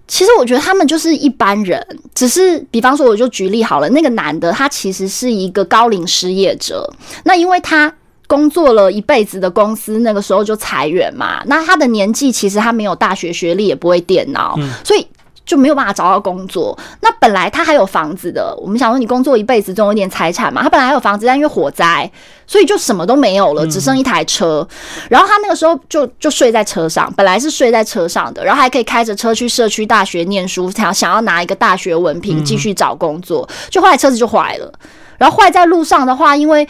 [0.09, 6.89] 其实我觉得他们就是一般人，只是比方说，我就举例好了，那个男的他其实是一个高龄失业者，
[7.25, 7.93] 那因为他
[8.27, 15.07] 工作了一辈子的公司那个时候就裁员嘛，那他的年纪其实他没有大学学历，也不会电脑，所以。
[15.47, 16.77] 就没有办法找到工作。
[17.01, 20.63] 那本来他还有房子的，我们想说你工作一辈子总有点财产嘛。
[20.63, 22.11] 他本来还有房子，但因为火灾，
[22.47, 24.67] 所以就什么都没有了，只剩一台车。
[25.09, 33.49] 然后他那个时候就就睡在车上，本来是睡在车上的，然后还可以开着车去社区大学念书，想想要拿一个大学文凭继续找工作。
[33.71, 34.73] 就后来车子就坏了，
[35.17, 36.69] 然后坏在路上的话，因为。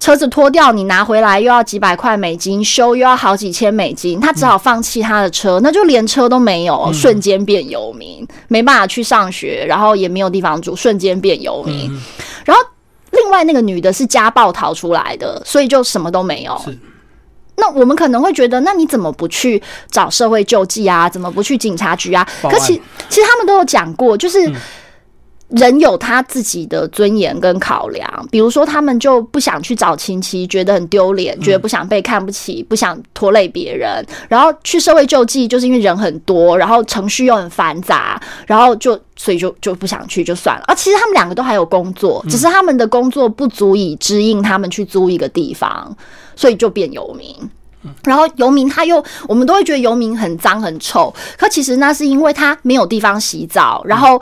[0.00, 11.90] 车子拖掉，你拿回来又要几百块美金，修又要好几千美金，他只好放弃他的车，那就连车都没有，瞬间变游民，没办法去上学，然后也没有地方住，瞬间变游民。
[12.44, 12.62] 然后
[13.12, 16.60] 另外那个女的是家暴逃出来的，所以就什么都没有。
[17.56, 21.08] 那我们可能会觉得，那你怎么不去找社会救济啊？
[21.08, 22.26] 怎么不去警察局啊？
[22.42, 22.74] 可其
[23.08, 24.52] 其实他们都有讲过，就是。
[25.48, 40.64] 人有他自己的尊严跟考量，比如说他们就不想去找亲戚，觉得很丢脸，觉得不想被看不起，不想拖累别人，然后去社会救济，就是因为人很多，然后程序又很繁杂，然后就所以就就不想去就算了。
[40.66, 45.94] 啊，其实他们两个都还有工作，只是他们的工作不足以支应他们去租一个地方，
[46.34, 47.32] 所以就变游民。
[48.02, 54.20] 然后游民他又，我们都会觉得游民很脏很臭，可其实那是因为他没有地方洗澡，然后。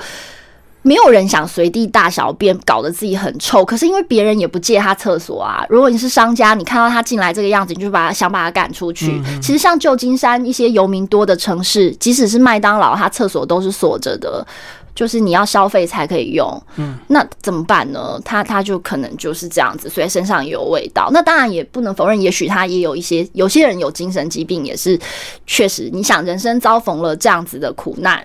[0.82, 3.64] 没有人想随地大小便，搞得自己很臭。
[3.64, 5.64] 可是因为别人也不借他厕所啊。
[5.68, 9.20] 如果你是商家，你看到他进来这个样子，你就把他想把他赶出去。
[9.40, 14.44] 其实像旧金山一些游民多的城市，即使是麦当劳，他厕所都是锁着的。
[14.94, 18.20] 就是你要消费才可以用，嗯，那怎么办呢？
[18.24, 21.08] 他他就可能就是这样子，所以身上也有味道。
[21.12, 24.98] 那当然也不能否认，也许他也有一些，有些人有精神疾病，也是
[25.46, 25.88] 确实。
[25.92, 28.22] 你想，人生遭逢了这样子的苦难，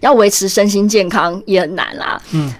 [0.00, 2.52] 要维持身心健康也很难啦，嗯。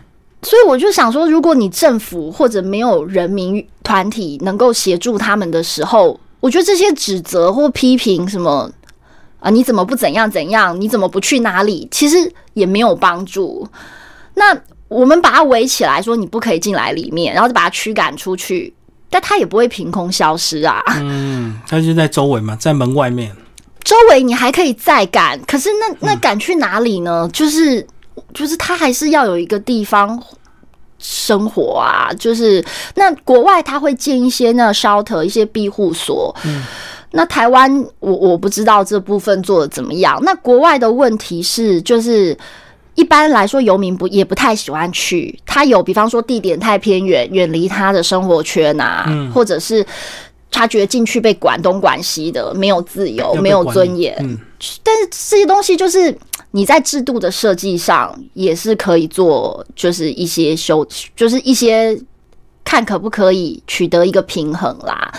[0.43, 8.71] 所以我就想说，如果你政府或者没有人民团体能够协助他们的时候，我觉得这些指责或批评什么。
[9.41, 9.51] 啊！
[9.51, 10.79] 你怎么不怎样怎样？
[10.81, 11.87] 你怎么不去哪里？
[11.91, 12.17] 其实
[12.55, 13.67] 也没有帮助。
[14.35, 14.57] 那
[14.89, 18.73] 我们把它围起来，说你不可以进来里面，然后就把它驱赶出去，
[19.11, 20.83] 但它也不会凭空消失啊。
[20.97, 23.31] 嗯， 它就在周围嘛，在门外面。
[23.85, 27.29] 周围你还可以再赶，可是那那赶去哪里呢？
[27.33, 27.87] 就是
[28.35, 30.21] 就是它还是要有一个地方
[30.99, 32.11] 生活啊。
[32.19, 32.63] 就是
[32.97, 36.35] 那国外他会建一些那 shelter 一些庇护所。
[36.45, 36.65] 嗯。
[37.11, 40.19] 那台湾，我我不知道这部分做的怎么样。
[40.23, 42.37] 那国外的问题是，就是
[42.95, 45.39] 一般来说，游民不也不太喜欢去。
[45.47, 49.85] 他有，比方说地点太偏远，远离他的生活圈啊，或者是
[50.51, 54.15] 他觉得进去被管东管西的，没有自由，没有尊严。
[54.83, 56.15] 但是这些东西，就是
[56.51, 61.99] 你在制度的设计上也是可以做，就是一些修，就是一些
[62.65, 65.13] 看可不可以取得一个平衡啦。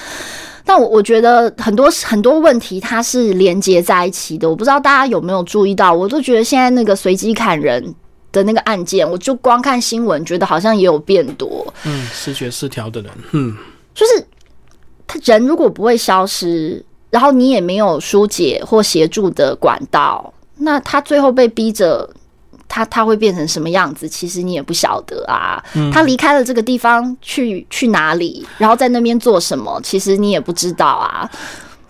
[0.69, 7.83] 但我我觉得很多很多问题它是连接在一起的，我不知道大家有没有注意到，我都觉得现在那个随机砍人
[8.31, 11.65] 的那个案件，我就光看新闻，觉得好像也有变多。
[11.85, 13.57] 嗯，视觉失调的人，嗯，
[13.95, 14.23] 就是
[15.07, 22.07] 他人如果不会消失，然后你也没有疏解或协助的管道，那他最后被逼着。
[22.69, 24.07] 他他会变成什么样子？
[24.07, 25.61] 其实你也不晓得啊。
[25.91, 29.77] 他离开了这个地方去去哪里，然后在那边做什么？
[29.83, 31.29] 其实你也不知道啊。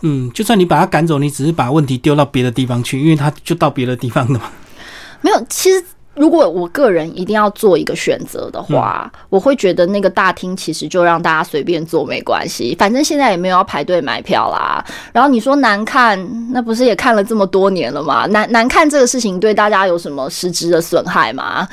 [0.02, 4.50] 嗯，就算你把他赶走，你只是把问题丢到别的地方去，因为他就到别的地方了嘛。
[5.22, 5.84] 没有，其实。
[6.20, 14.84] 如果我个人一定要做一个选择的话，我会觉得那个大厅其实就让大家随便坐没关系，反正现在也没有要排队买票啦。
[15.14, 16.20] 然后你说难看，
[16.52, 18.26] 那不是也看了这么多年了吗？
[18.28, 21.66] 难难看这个事情对大家有什么实质的损害吗？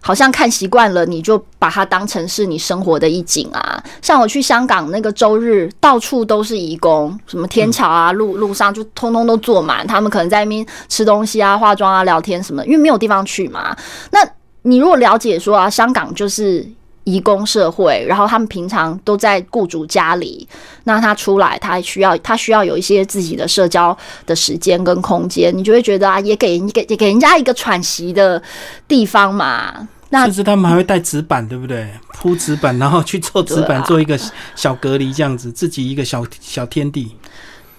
[0.00, 3.82] 好像看习惯了，你就把它当成是你生活的一景啊。
[4.00, 13.76] 像我去香港那个周日，到处都是义工，什么天桥啊、路路上就通通都坐满，他们可能在那边吃东西啊、化妆啊、聊天什么，因为没有地方去嘛。
[14.10, 14.20] 那
[14.62, 16.66] 你如果了解说啊，香港就是。
[17.04, 20.46] 移工社会，然后他们平常都在雇主家里，
[20.84, 28.42] 那他出来，他需要他需要有一些自己的社交的时间跟空间，你就会觉得啊，也给给给人家一个喘息的
[28.86, 29.88] 地方嘛。
[30.10, 31.86] 那甚至他们还会带纸板，对不对？
[32.14, 34.18] 铺纸板，然后去做纸板，做一个
[34.54, 37.14] 小隔离，这样子，自己一个小小天地。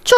[0.04, 0.16] 就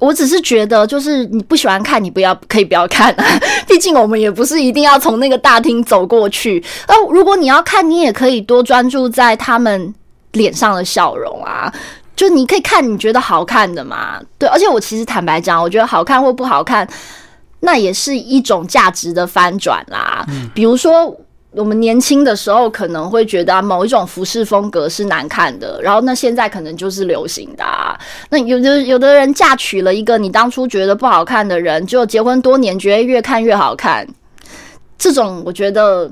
[0.00, 3.24] 我只是觉得，就是你不喜欢看，你不要可以不要看啊。
[3.68, 6.62] 毕竟我们也不是一定要从那个大厅走过去。
[6.88, 9.94] 呃，如果你要看，你也可以多专注在他们
[10.32, 11.72] 脸上的笑容啊。
[12.16, 14.20] 就你可以看你觉得好看的嘛。
[14.38, 16.86] 对，而且我其实坦白讲，我觉得好看或不好看。
[17.64, 20.26] 那也是一种价值的翻转啦。
[20.52, 21.16] 比如说，
[21.52, 27.64] 我们年轻的时候可能会觉得某一种服饰风格是难看的，然后那现在可能就是流行的。
[28.30, 34.06] 那有的有的人嫁娶了一个你当初觉得不好看的人，就结婚多年觉得越看越好看。
[34.98, 36.10] 这种我觉得，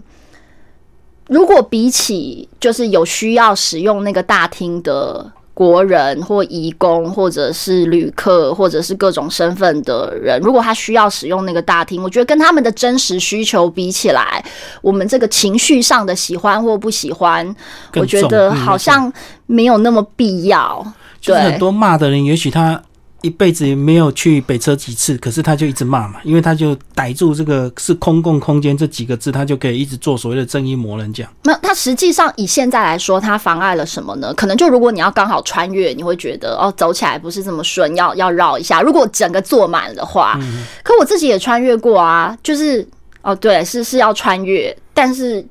[1.26, 5.32] 如果比起就是有需要使用那个大厅的。
[5.60, 14.42] 国人或移工，或者是旅客，或者是各种身份的人，如果他需要使用那个大厅，我觉得跟他们的真实需求比起来，
[14.80, 17.54] 我们这个情绪上的喜欢或不喜欢，
[17.96, 19.12] 我觉得好像
[19.44, 20.82] 没有那么必要。
[21.20, 22.82] 就是很多骂的人，也许他。
[23.22, 31.30] 一辈子也没有去北车几次，可是他就一直骂嘛，因为他就逮住这个是公共空间这几个字，他就可以一直做所谓的正义魔人讲。
[31.42, 34.32] 那他实际上以现在来说，他妨碍了什么呢？
[34.34, 38.80] 可能就如果你要刚好穿越，你会觉得哦，走起来不是这么顺，要要绕一下。
[38.80, 40.38] 如果整个坐满的话，
[40.82, 42.86] 可我自己也穿越过啊，就是
[43.22, 45.46] 哦，对，是是要穿越，但是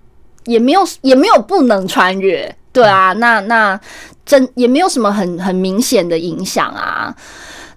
[0.45, 3.79] 也没有也没有不能穿越，对啊，那那
[4.25, 7.15] 真也没有什么很很明显的影响啊。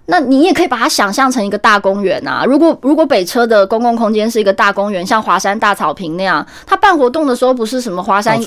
[0.05, 2.43] 那你也可以把它想象成一个大公园啊！
[2.45, 8.37] 如果如果北车的公共空间是一个大公园，像华山大草坪那样，它办活动的时候不是什么华山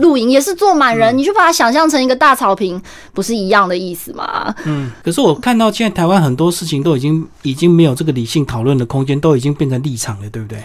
[0.00, 2.80] 露营，也是坐满人，你就把它想象成一个大草坪，
[3.14, 4.54] 不是一样的意思吗？
[4.64, 4.90] 嗯。
[5.02, 10.62] 可是我看到现在台湾很多事情都已经已经没有这个理性讨论的空间，都已经变成立场了，对不对？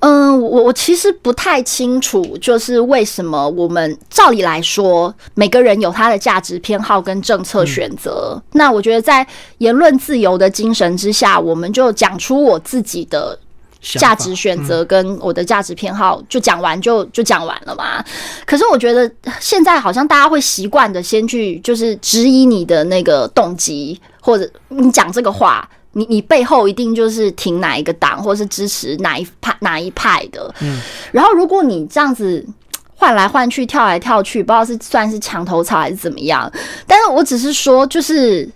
[0.00, 8.40] 嗯，我我其实不太清楚，就是为什么我们照理来说，每个人有他的价值偏好跟政策选择。
[8.52, 9.26] 那我觉得在
[9.58, 13.36] 言论自由的精神之下，我们就讲出我自己的
[13.80, 18.04] 价值选择跟我的价值偏好，就讲完就就讲完了嘛。
[18.46, 25.68] 可是我觉得现在好像大家会习惯的先去就是质疑你的那个动机，或者你讲这个话。
[25.92, 30.54] 你你背后一定就是挺哪一个党，或是支持哪一派哪一派的。
[30.60, 30.80] 嗯，
[31.12, 32.44] 然后如果你这样子
[32.94, 36.50] 换来换去、跳来跳去，不知道是算是墙头草还是怎么样。
[36.86, 38.48] 但是我只是说，就是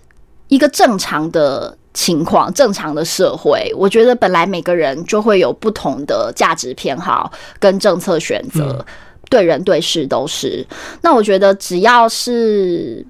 [0.47, 8.85] 一个正常的情况，正常的社会，我觉得本来每个人就会有不同的价值偏好跟政策选择，
[9.29, 10.65] 对人对事都是。
[11.01, 13.05] 那我觉得只要是，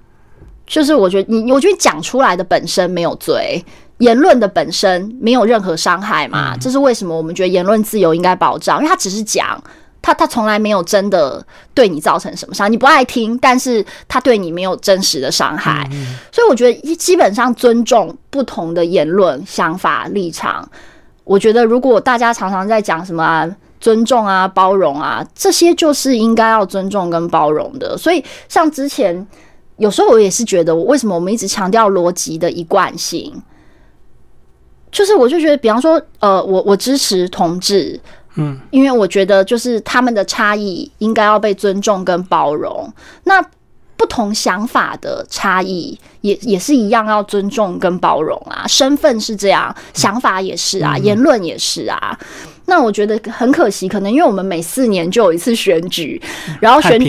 [0.66, 3.64] 就是我觉得你，我觉得讲出来的本身没有罪。
[4.04, 6.56] 言论的本身没有任何伤害嘛？
[6.58, 8.80] 这是为什么我们觉得言论自由应该保障？
[8.80, 9.62] 因为他只是讲，
[10.02, 11.44] 他他从来没有真的
[11.74, 15.90] 对你造成什么伤，你不爱听，但是他对你没有真实的伤害。
[16.32, 20.70] 所以我觉得基本上尊重不同的言论、想法、立场。
[21.24, 23.50] 我觉得如果大家常常在讲什么
[23.80, 27.98] 尊重啊、包容啊，这些就是应该要尊重跟包容的。
[27.98, 29.26] 所以像之前
[29.78, 33.34] 有时候我也是觉得，为什么我们一直强调逻辑的一贯性？
[34.94, 38.00] 就是，我就觉得，比方说，呃，我我支持同志，
[38.36, 42.88] 嗯，因为我觉得就是他们的差异应该要被尊重跟包容。
[43.24, 43.44] 那
[43.98, 48.68] 不同想法的差异也也是一样要尊重跟包容啊。
[48.68, 52.16] 身份是这样，想法也是啊，言论也是啊。
[52.68, 56.22] 那我觉得很可惜，可能因为我们每四年就有一次选举，
[56.62, 57.00] 然后选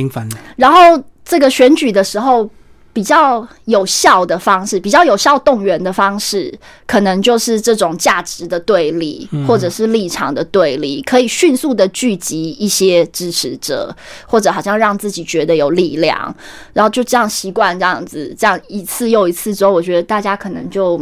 [0.56, 0.78] 然后
[1.22, 2.48] 这个选举的时候。
[2.94, 13.94] 比较有效的方式，比较有效动员的方式，可能就是这种价值的对立，或者是立场的对立，可以迅速的聚集一些支持者，
[14.26, 16.32] 或者好像让自己觉得有力量，
[16.72, 21.00] 然后就这样习惯这样子，这样一次又一次之后，我觉得大家可能就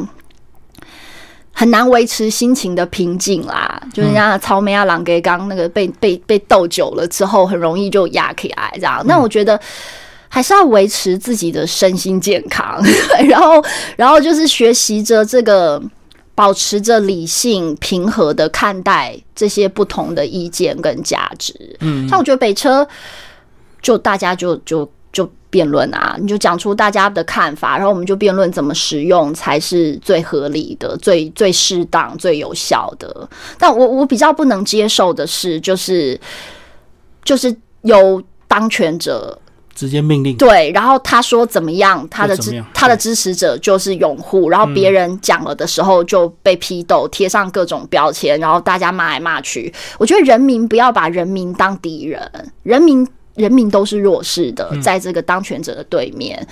[1.52, 3.80] 很难维持心情的平静啦。
[3.92, 9.02] 就是像草莓啊、狼给刚那个被被被斗久了之后，很容易就压起来这样。
[9.06, 9.60] 那我觉得。
[10.34, 12.82] 还是要维持自己的身心健康，
[13.28, 13.62] 然后，
[13.98, 15.78] 然后就是学习着这个，
[16.34, 21.54] 保持着理性平和的看待这些不同的意见跟价值。
[21.80, 22.88] 嗯，像我觉得北车，
[23.82, 33.28] 就大家就就就辩论啊，你就讲出大家的看法，然后我们就辩论怎么使用才是最合理的、最最适当、最有效的。
[33.58, 36.18] 但我我比较不能接受的是，就是
[37.22, 37.54] 就是。
[37.82, 39.38] 有当权者。
[39.74, 49.72] 直接命令对，然后他说怎么样，他的支他的支持者就是拥护，然后别人讲了的时候就被批斗，贴上各种标签，然后大家骂来骂去。
[49.98, 52.30] 我觉得人民不要把人民当敌人，
[52.62, 56.46] 人民人民都是弱势的，在这个当权者的对面。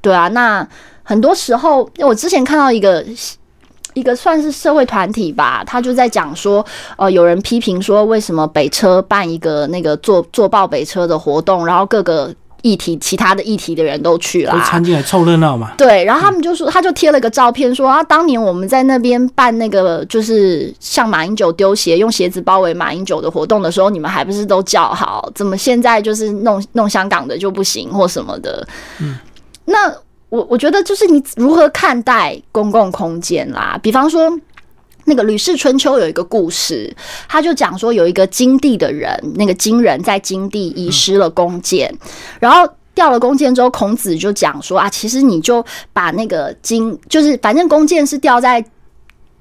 [0.00, 0.66] 对啊，那
[1.02, 3.04] 很多时候，我之前看到一个。
[3.94, 6.64] 一个算是社会团体吧，他就在讲说，
[6.96, 15.72] 呃，有人批评说，为什么北车办一个那个坐坐爆北车的活动，然后各个议题、其他的议题的人都去都啦，参进来凑热闹嘛。
[15.76, 25.30] 对，然后他们就说，他就贴了个照片说啊，当年我们在那边办那个就是像马英九丢鞋，用鞋子包围马英九的活动的时候，你们还不是都叫好？
[25.34, 28.66] 怎么现在就是弄 弄香港的就不行或什么的？
[29.00, 29.16] 嗯，
[29.64, 29.92] 那
[30.28, 34.32] 我我觉得就是你如何看待公共空间啦，比方说。
[35.04, 36.94] 那个《吕氏春秋》有一个故事，
[37.28, 41.92] 他就讲说有一个金地的人，那个金人在金地遗失了弓箭，
[42.40, 48.64] 然后掉了弓箭之后，孔子就讲说啊，其实你就把那个金，就是反正弓箭是掉在。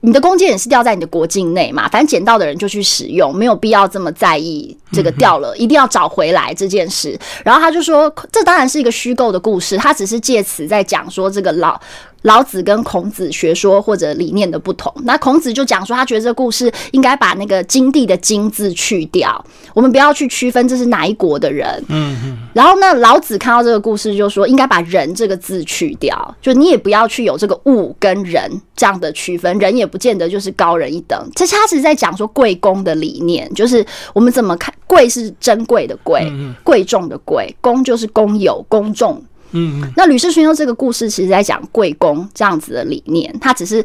[0.04, 7.18] 你的弓箭也是掉在你的国境内嘛，反正捡到的人就去使用，没有必要这么在意这个掉了，一定要找回来这件事。
[7.44, 11.80] 然后他就说，这当然是一个虚构的故事，他只是借此在讲说这个老
[12.24, 14.94] 老子跟孔子学说或者理念的不同。
[15.04, 21.68] 那孔子就讲说，他觉得这个故事应该把那个金地的金字去掉，我们不要去区分这是哪一国的人。
[21.88, 31.28] 嗯嗯，然后呢，老子看到这个故事就说，应该把人这个字去掉，就你也不要去有这个物跟人这样的区分，人也不见得就是高人一等。
[31.36, 33.84] 这是他是在讲说贵公的理念，就是
[34.14, 36.30] 我们怎么看贵是珍贵的贵，
[36.66, 39.14] 贵重的贵，公就是公有公众。
[39.54, 43.82] 嗯嗯，那《吕氏春秋》这个故事，其实在讲贵公这样子的理念，他只是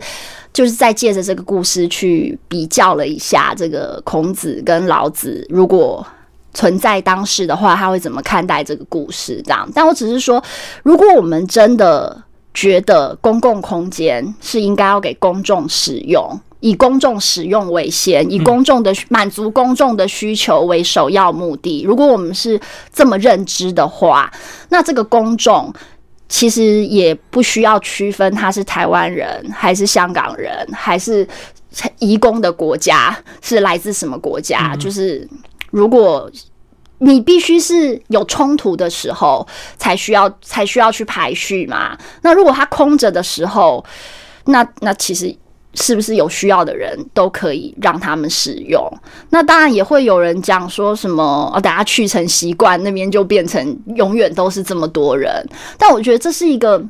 [0.53, 6.05] 就是在借着这个故事去比较了一下这个孔子跟老子，如果
[6.53, 9.41] 存在当时的话，他会怎么看待这个故事？
[9.45, 10.43] 这样，但我只是说，
[10.83, 12.21] 如果我们真的
[12.53, 16.41] 觉得公共空间是应该要给公众使用。
[16.67, 21.85] 以公众使用为先，以公众的满足公众的需求为首要目的。
[21.85, 22.61] 如果我们是
[22.93, 24.29] 这么认知的话，
[24.71, 25.73] 那这个公众
[26.29, 31.25] 其实也不需要区分他是台湾人还是香港人，还是
[32.01, 34.75] 移工的国家是来自什么国家。
[34.75, 35.29] 就是
[35.71, 36.29] 如果
[36.99, 39.47] 你必须是有冲突的时候
[39.77, 41.97] 才需要才需要去排序嘛。
[42.23, 43.85] 那如果他空着的时候，
[44.47, 45.33] 那那其实。
[45.77, 48.91] 是不是有需要的人都可以让他们使用？
[49.31, 55.31] 那当然也会有人讲说什么，哦，大家去成习惯，那边就变成永远都是这么多人。
[55.79, 56.83] 但我觉得这是一个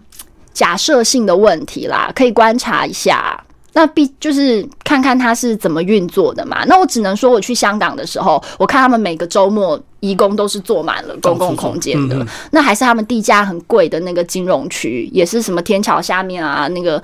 [0.53, 3.39] 假设性的问题啦，可以观察一下。
[3.73, 6.65] 那必就是看看它是怎么运作的嘛。
[6.67, 12.27] 那我只能说，我去香港的时候，我看他们每个周末义工都是坐满了公共空间的。
[12.53, 17.03] 那还是他们地价很贵的那个金融区，也是什么天桥下面啊那个。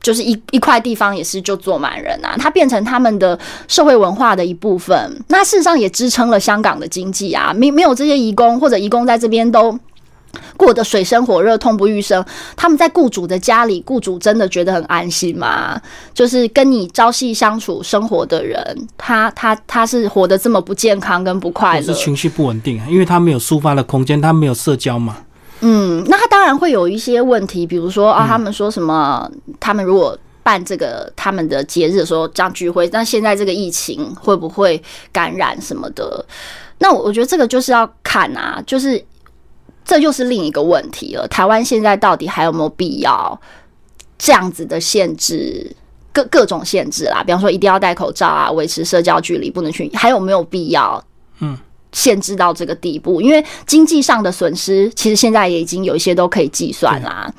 [0.00, 5.24] 就是一一块地方也是就坐满人啊，它变成他们的社会文化的一部分。
[5.28, 9.78] 那事实上也支撑了香港的经济啊，没没有这些移工或者移工在这边都
[10.56, 12.24] 过得水深火热、痛不欲生，
[12.54, 15.80] 他们在雇主的家里，雇主真的觉得很安心吗？
[16.12, 25.16] 就是跟你朝夕相处生活的人，他他他是活得这么不健康跟不快乐，是情绪不稳定啊，因为他没有抒发的空间，他没有社交嘛。
[25.60, 29.30] 嗯，那他当然会有一些问题，比如说啊，他们说什么？
[29.58, 34.80] 他们如果办这个他们的节日的时候这样聚会，那现在这个疫情会不会
[35.12, 36.24] 感染什么的？
[36.78, 39.04] 那我我觉得这个就是要看啊，就是
[39.84, 41.26] 这就是另一个问题了。
[41.28, 43.40] 台湾现在到底还有没有必要
[44.16, 45.74] 这样子的限制？
[46.10, 51.04] 各各种限制啦，比方说一定要戴口罩啊，维持社交距离，不能去，还有没有必要？
[51.40, 51.56] 嗯。
[51.92, 57.32] 限制到这个地步，因为经济上的损失，其实现在也已经有一些都可以计算啦。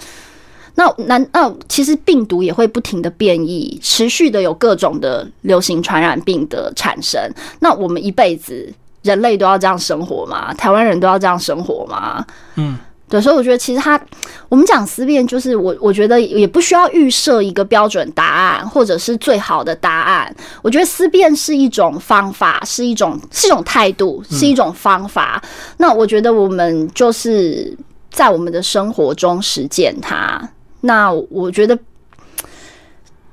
[0.76, 7.22] 那难那其实病毒也会不停的变异，持续的有各种的流行传染病的产生。
[7.60, 8.72] 那我们一辈子
[9.02, 10.54] 人类都要这样生活吗？
[10.54, 12.26] 台湾人都要这样生活吗？
[12.56, 12.78] 嗯。
[13.10, 14.00] 对，所以我觉得其实他，
[14.48, 20.34] 我们讲思辨，就是我我觉得也不需要预设一个标准答案，或者是最好的答案。
[20.62, 25.44] 我觉得思辨是一种方法，是一种是一种态度，是一种方法。
[25.78, 27.76] 那我觉得我们就是
[28.12, 30.40] 在我们的生活中实践它。
[30.82, 31.78] 那我觉得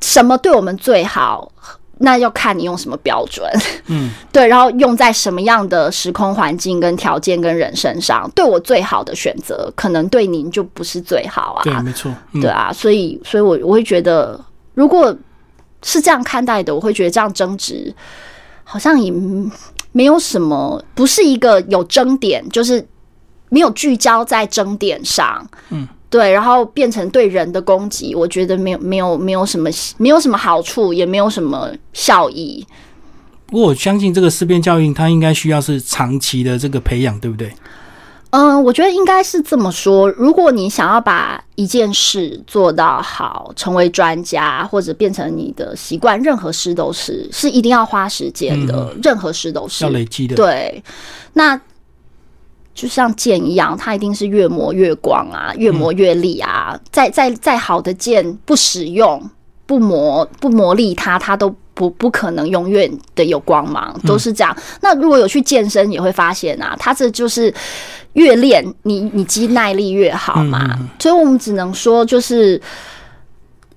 [0.01, 1.53] 什么对我们最好？
[1.99, 3.49] 那要看你用什么标准，
[3.87, 11.63] 嗯， 对，然后用在什么样的时空环境、跟条件、跟人身上，对我最好的选择，可能对您就不是最好啊。
[11.65, 14.39] 对，没错，对啊，所以，所以我我会觉得，
[14.75, 15.17] 如果
[15.83, 17.95] 是这样看待的，我会觉得这样争执
[18.65, 19.13] 好像也
[19.93, 22.87] 没有什么，不是一个有争点，就是
[23.49, 25.47] 没有聚焦在争点上。
[25.71, 32.65] 嗯，对，然后变成对人的攻击，我觉得没有没有没有什么没有什么好处，也没有什么效益。
[33.47, 37.53] 不过我相信这个思辨教育，它应该需要是长期的这个培养，对不对？
[38.31, 40.11] 嗯，我觉得应该是这么说。
[40.11, 48.95] 如果你想要把一件事做到好，成为专家或者变成你的习惯，任何事都是是一定要花时间的。
[49.03, 50.35] 任何事都是要累积的。
[50.35, 50.83] 对，
[51.33, 51.59] 那
[52.77, 56.79] 就像剑一样，它一定是越磨越光啊，越磨越利啊。
[56.93, 59.21] 再再再好的剑，不使用、
[59.67, 61.53] 不磨、不磨砺它，它都。
[61.77, 64.57] 不不可能永远的有光芒，都是这样。
[64.81, 67.53] 那如果有去健身，也会发现啊，它这就是
[68.15, 70.75] 越练你你肌耐力越好嘛。
[70.99, 72.59] 所以我们只能说就是。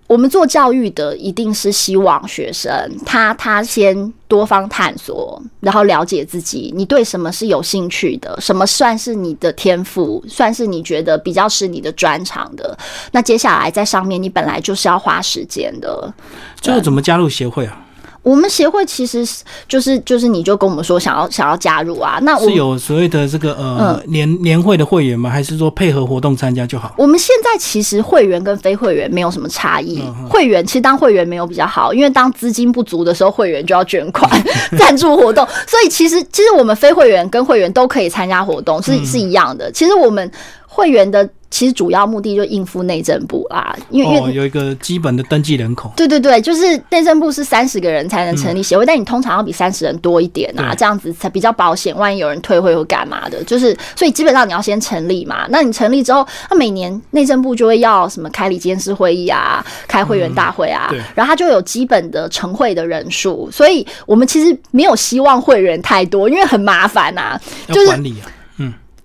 [0.09, 2.73] 我们做教育的一定是希望学生
[3.05, 12.75] 他他先多方探索，然后了解自己，你对什么是有兴趣的，什么算是你的天赋，算是你觉得比较是你的专长的。
[13.11, 16.11] 那接下来在上面，你本来就是要花时间的。
[16.59, 17.85] 最后怎么加入协会啊？
[18.21, 19.25] 我们协会其实
[19.67, 22.19] 就是就是，你就跟我们说想要想要加入啊？
[22.21, 25.29] 那是有所谓的这个呃年年会的会员吗？
[25.29, 26.93] 还是说配合活动参加就好？
[26.97, 30.03] 我们现在其实会员跟非会员没有什么差异。
[30.29, 34.29] 会员其实当会员没有比较好，因为当资金不足的时候，会员就要捐款
[34.77, 35.47] 赞助活动。
[35.65, 39.71] 所以其实其实我们非会员跟会员都可以参加活动，是是一样的。
[39.71, 40.31] 其实我们
[40.79, 41.29] 会员的。
[41.51, 45.91] 其实主要目的就应付内政部啦，因为因为有一个基本的登记人口。
[45.97, 51.97] 对对对，就是内政部是三十个人才能成立协会，但你通常要比三十人多一点啊，这样子才比较保险。
[51.97, 55.47] 万一有人退会或干嘛的，就是所以基本上你要先成立嘛。
[55.49, 63.49] 那你成立之后，那每年内政部就会要什么开理监事会议啊，开会员大会啊，然后他就有基本的成会的人数。
[63.51, 68.29] 所以我们其实没有希望会员太多，因为很麻烦呐，要管理啊。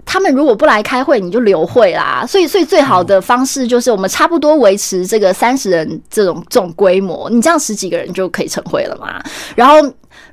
[0.07, 2.25] 他们如果不来开会，你就留会啦。
[2.27, 9.23] 所以，所以最好的方式就是我们差不多维持这个三十人这种这种规模，你这样十几个人就可以成会了嘛。
[9.55, 9.77] 然后，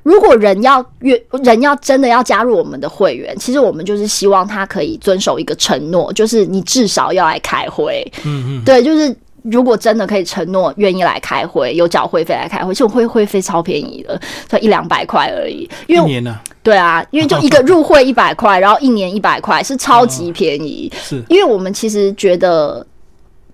[0.02, 8.06] 如果人要越人要真的要加入我们的会员，其实我们就是希望他可以遵守一个承诺，就是你至少要来开会。
[8.24, 9.14] 嗯嗯，对，就是。
[9.42, 15.68] 如果真的可以承诺愿意来开会，有缴会费来开会，就会会费超便宜的，才一两百块而已。
[15.86, 16.38] 一年呢？
[16.62, 20.90] 对啊，因为就一个入会一百块，然后一年一百块，是超级便宜。
[21.02, 22.86] 是，因为我们其实觉得。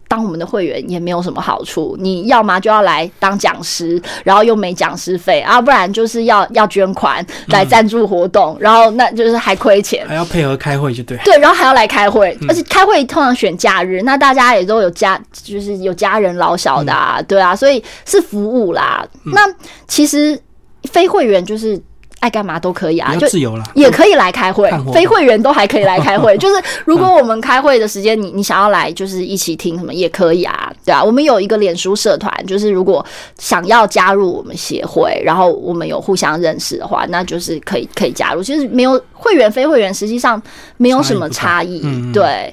[0.09, 11.19] 当我们的会员也没有什么好处，你要么就要来当讲师，然后又没讲师费啊，不然就是要要捐款来赞助活动，然后那就是还亏钱，还要配合开会就对。
[11.19, 19.07] 对，然后还要来开会，而且开会通常选假日，那大家也都有家，就是有家人老小的，啊，对啊，所以是服务啦。
[19.25, 19.41] 那
[19.87, 20.41] 其实
[20.85, 21.81] 非会员就是。
[22.21, 26.37] 爱干嘛都可以啊，就自由了，也可以来开会，非会员都还可以来开会。
[26.39, 31.03] 就是如果我们开会的时间，你你想要来，就是一起听什么也可以啊，对啊。
[31.03, 33.05] 我们有一个脸书社团，就是如果
[33.39, 38.43] 想要加入我们协会，然后我们有互相认识的话，那就是可以可以加入。
[38.43, 40.43] 其实没有会员非会员，实际上
[40.77, 42.53] 没有什么差异，对。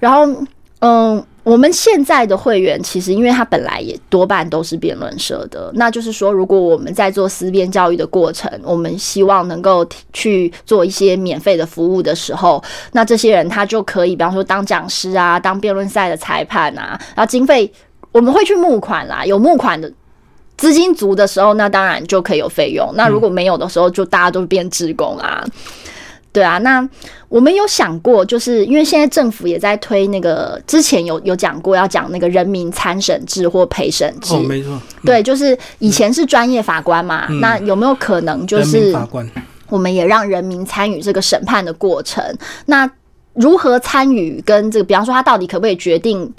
[0.00, 0.26] 然后
[0.80, 1.24] 嗯。
[1.46, 17.72] 我们现在的会员其实，因为他本来也多半都是辩论社的，那就是说，如果我们在做思辨教育的过程，我们希望能够去做一些免费的服务的时候，那这些人他就可以，比方说当讲师啊，当辩论赛的裁判啊，然后经费
[18.10, 19.88] 我们会去募款啦，有募款的
[20.56, 25.44] 资金足的时候，那当然就可以有费用；那如果没有的时候，就大家都变职工啊。
[26.36, 26.86] 对啊，那
[27.30, 39.26] 我们有想过，就是因为现在政府也在推那个，之前有有讲过要讲那个人民参审制或陪审制，哦，没错，对，就是以前是专业法官嘛，那有没有可能就是法官，
[39.70, 42.22] 我们也让人民参与这个审判的过程？
[42.66, 42.86] 那
[43.32, 44.42] 如何参与？
[44.44, 46.30] 跟这个，比方说，他到底可不可以决定？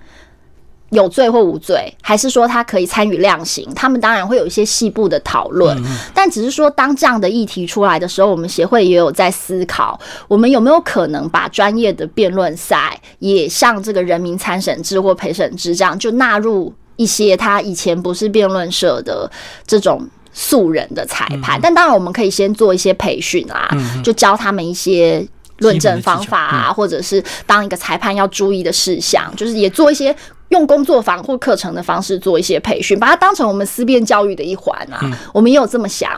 [0.89, 3.69] 有罪或无罪，还是说他可以参与量刑？
[3.75, 5.77] 他们当然会有一些细部的讨论，
[6.13, 19.29] 但只是说当这样的议题出来的时候，我们协会也有在思考，我们有没有可能把专业的辩论赛也像这个人民参审制或陪审制这样，就纳入一些他以前不是辩论社的
[19.65, 21.59] 这种素人的裁判。
[21.61, 23.69] 但当然，我们可以先做一些培训啊，
[24.03, 25.27] 就教他们一些
[25.59, 30.15] 论证方法啊，或者是当一个裁判要注意的事项，就是也做一些。
[30.49, 34.97] 用工作坊或课程的方式做一些培训，把它当成我们思辨教育的一环啊。
[35.33, 36.09] 我们也有这么想，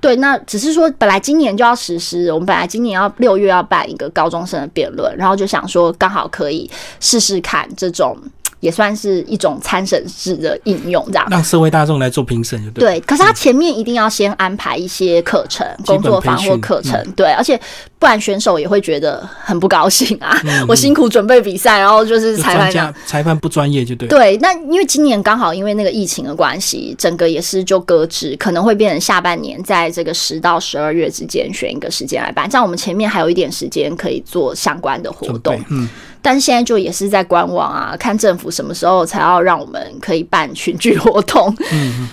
[0.00, 0.16] 对。
[0.16, 6.68] 那只是说，本来今年就要实施，我们本来今年要六月要办一个高中生的辩论，然后就想说，刚好可以
[6.98, 8.18] 试试看这种。
[8.66, 12.98] 也算是一种参审制的应用，这样让社会大众来做评审，就对。
[12.98, 17.56] 对，可是他前面一定要先安排一些课程、工作坊或课程，对，而且
[18.00, 20.36] 不然选手也会觉得很不高兴啊。
[20.66, 24.08] 我辛苦准备比赛，然后就是裁判裁判不专业，就对。
[24.08, 35.56] 对，那因为今年刚好因为那个疫情的关系，整个也是就搁置，可能会变成下半年在这个十到十二月之间选一个时间来办，这样我们前面还有一点时间可以做相关的活动。
[35.68, 35.88] 嗯。
[36.26, 41.56] 但是现在就也是在观望啊，看政府什么时候才要让我们可以办群聚活动。
[41.70, 42.08] 嗯，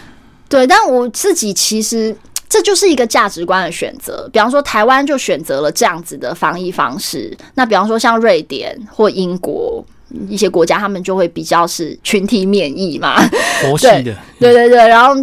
[0.48, 0.68] 对。
[0.68, 2.16] 但我自己其实
[2.48, 4.30] 这就是一个价值观的选择。
[4.32, 7.36] 比方说，台湾就选择了这样子的防疫方式。
[7.56, 9.84] 那比方说，像瑞典或英国
[10.30, 13.20] 一些国家，他们就会比较是群体免疫嘛，
[13.64, 14.16] 佛系的。
[14.40, 14.88] 对对对。
[14.88, 15.16] 然后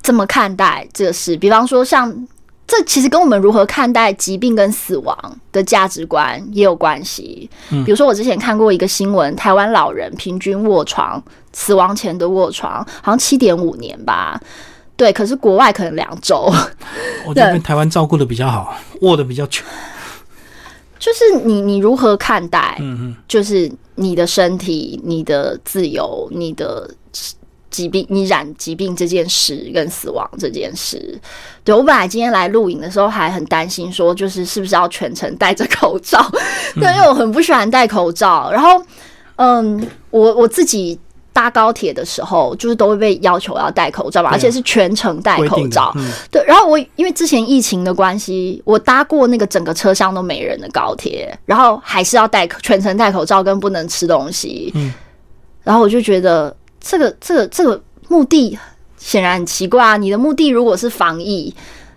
[0.00, 1.36] 怎么看待这个事？
[1.36, 2.28] 比方说，像。
[2.68, 7.48] 这其实跟我们如何看待疾病跟死亡的价值观也有关系。
[7.70, 11.20] 嗯，比如说我之前看过一个新闻，台湾老人平均卧床
[11.54, 14.38] 死亡前的卧床好像七点五年吧。
[14.96, 16.52] 对，可是国外可能两周。
[17.24, 19.62] 我这边台湾照顾的比较好，卧的比较久。
[20.98, 22.76] 就是你你如何看待？
[22.80, 26.90] 嗯嗯，就是你的身体、你的自由、你的。
[27.70, 31.20] 疾病，你染疾病这件事跟死亡这件事，
[31.62, 36.18] 对我本来今天来录影的时候还很担心，说就是是不是要全程戴着口罩，
[36.74, 38.50] 对，因为我很不喜欢戴口罩。
[38.50, 38.82] 然后，
[39.36, 40.98] 嗯，我我自己
[41.32, 45.94] 搭高铁的时候，就是都会被要求要戴口罩吧，而且是全程戴口罩。
[46.30, 54.72] 对，然后我因为之前疫情的关系，我搭过那个整个车厢都没人的高铁，然后还是要戴全程戴口罩，跟不能吃东西。
[54.74, 54.92] 嗯，
[55.62, 56.56] 然后我就觉得。
[56.80, 58.58] 这个这个这个目的
[58.96, 59.96] 显然很奇怪啊！
[59.96, 61.54] 你的目的如果是防疫，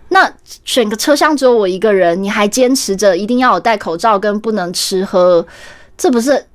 [0.08, 0.32] 那
[0.64, 5.46] 选个车厢只有我一个人，你还坚持着一定要有戴口罩跟不能吃喝，
[5.96, 6.46] 这不是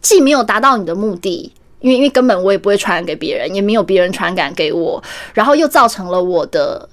[0.00, 5.02] 既没有达到你的目的，因为因为根本我也不会传染给别人，也没有别人传染给我，
[5.34, 6.88] 然后又造成了我的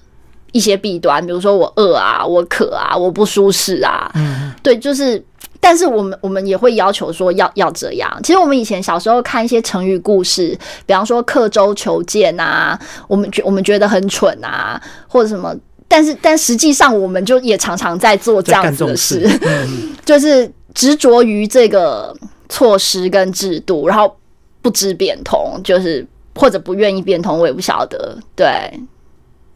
[0.52, 5.24] 一些弊端，比如说我饿啊，我渴啊，我不舒适啊，嗯，对，就是。
[5.68, 8.20] 但是我们我们也会要求说要要这样。
[8.22, 10.56] 其实我们以前小时候看一些成语故事，
[10.86, 15.56] 比方说刻舟求剑啊，我们觉我们觉得很蠢啊，或者什么。
[15.88, 19.28] 但是但实际上，我们就也常常在做这样子的事，
[20.06, 22.16] 就是执着于这个
[22.48, 24.16] 措施跟制度，然后
[24.62, 26.06] 不知变通，就是
[26.36, 28.16] 或者不愿意变通，我也不晓得。
[28.36, 28.72] 对，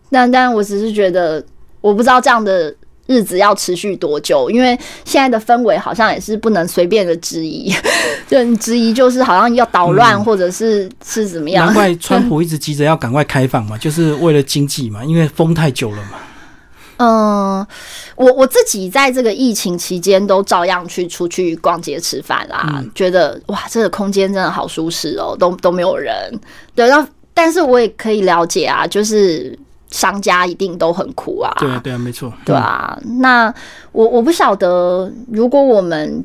[0.09, 1.43] 但但我只是觉得，
[1.81, 2.73] 我不知道这样的。
[3.09, 4.51] 日子要持续多久？
[4.51, 7.73] 因为现在的氛围好像也是不能随便的质疑，
[8.29, 11.65] 就质疑就是好像要捣乱，或者是是怎么样？
[11.65, 16.19] 难怪川普一直急着要赶快开放嘛， 就是为了经济嘛，因为封太久了嘛。
[16.97, 17.65] 嗯，
[18.15, 26.31] 我我自己在这个疫情期间都照样去出去逛街吃饭啦，觉得哇，这个空间真的好舒适哦，都都没有人。
[26.75, 29.57] 对，那但是我也可以了解啊，就是。
[29.91, 31.51] 商家一定都很苦啊！
[31.59, 32.31] 对啊对啊，没错。
[32.45, 33.53] 对啊，那
[33.91, 36.23] 我我不晓得，如果我们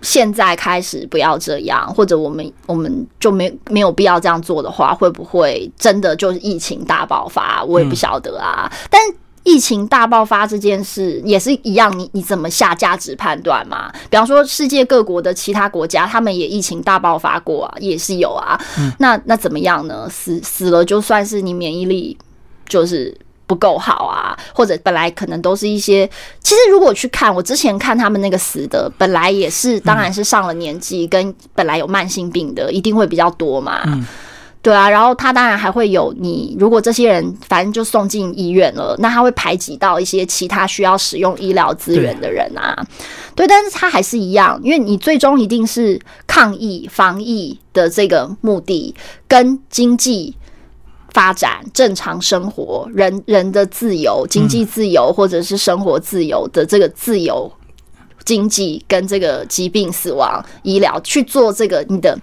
[0.00, 7.62] 现在开始不要这样，或者我们我们就没没有必要这样做的话，会不会真的就是疫情大爆发？
[7.64, 8.70] 我也不晓得啊。
[8.90, 9.00] 但
[9.44, 13.92] 疫情大爆发这件事也是一样，你你怎么下价值判断嘛？
[14.08, 18.58] 比方说，世界各国的其他国家，他们也疫情大爆发过啊，也是有啊。
[18.98, 20.08] 那那怎么样呢？
[20.08, 22.16] 死死了就算是你免疫力。
[22.68, 26.08] 就是不够好啊，或者本来可能都是一些，
[26.40, 33.82] 其实如果去看我之前看他们那个死的，本来也是，当然是上了年纪跟本来有慢性病的，一定会比较多嘛。
[34.62, 42.74] 对啊，然后他当然还会有你，如果这些人反正就送进医院了，那他会排挤到一些其他需要使用医疗资源的人啊。
[43.34, 48.94] 对，但是他还是一样，因为你最终一定是抗疫防疫的这个目的
[49.26, 50.34] 跟经济。
[51.12, 57.50] 发展正常生活，人人的自由、经济自由或者是生活自由的这个自由
[58.24, 62.18] 经济，跟这个疾病、死亡、医疗去做这个你的。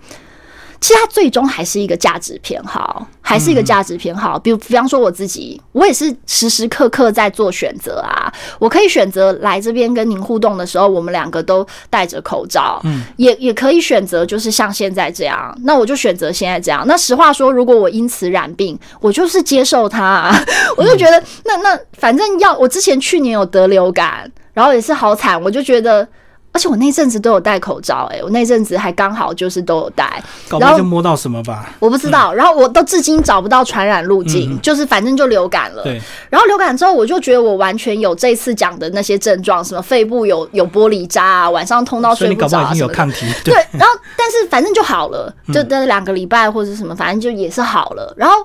[0.81, 4.39] 其实它最终还是一个价值偏好，还是一个价值偏好。
[4.39, 8.31] 比如，比方说我自己，我也是时时刻刻在做选择啊。
[8.59, 15.53] 我可以选择来这边跟您互动的时候，我们两个都戴着口罩，嗯，也也可以选择就是像现在这样。
[15.63, 16.85] 那我就选择现在这样。
[16.87, 20.03] 那实话说，如果我因此染病，我就是接受它。
[20.03, 20.45] 啊
[20.77, 26.07] 我就觉得，那那反正要我之前去年有得流感，然后也是好惨，我就觉得。
[26.51, 30.21] 而且我那阵子都有戴口罩，哎，我那阵子还刚好就是都有戴，
[30.59, 32.33] 然后就摸到什么吧，我不知道。
[32.33, 35.83] 然后我都至今找不到传染路径，就是反正就流感了。
[35.83, 36.01] 对。
[36.29, 43.07] 然后流感之后，我就觉得我完全有这次讲的那些症状，什么肺部有有玻璃渣啊，晚上痛到睡不着啊什么的。
[43.43, 43.53] 对。
[43.71, 48.13] 然后，但是反正就好了，就那两个礼拜或者什么，反正就也是好了。
[48.17, 48.35] 然后。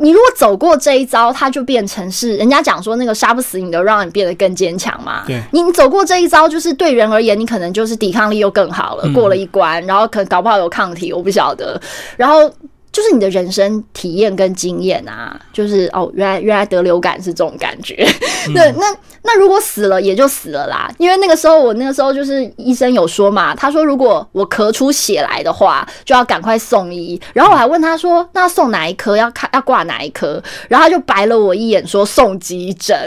[0.00, 5.24] 你如果走过这一招，它就变成是人家讲说那个杀不死你的，让你变得更坚强嘛。
[5.26, 11.80] 对，你走过这一招，就是对人而言，你可能就是抵抗力又更好了，过了一关，然后可能搞不好有抗体，我不晓得。
[12.16, 12.50] 然后。
[12.96, 17.94] 就是你的人生体验跟经验啊，就是哦，原来原来得流感是这种感觉。
[18.54, 18.86] 对，那
[19.22, 27.20] 那如果死了也就死了啦，因为那个时候我那个时候就是医生有说嘛，他说如果我咳出血来的话，就要赶快送医。
[27.34, 29.14] 然后我还问他说，那送哪一科？
[29.14, 30.42] 要看要挂哪一科？
[30.68, 32.98] 然后他就白了我一眼，说送急诊。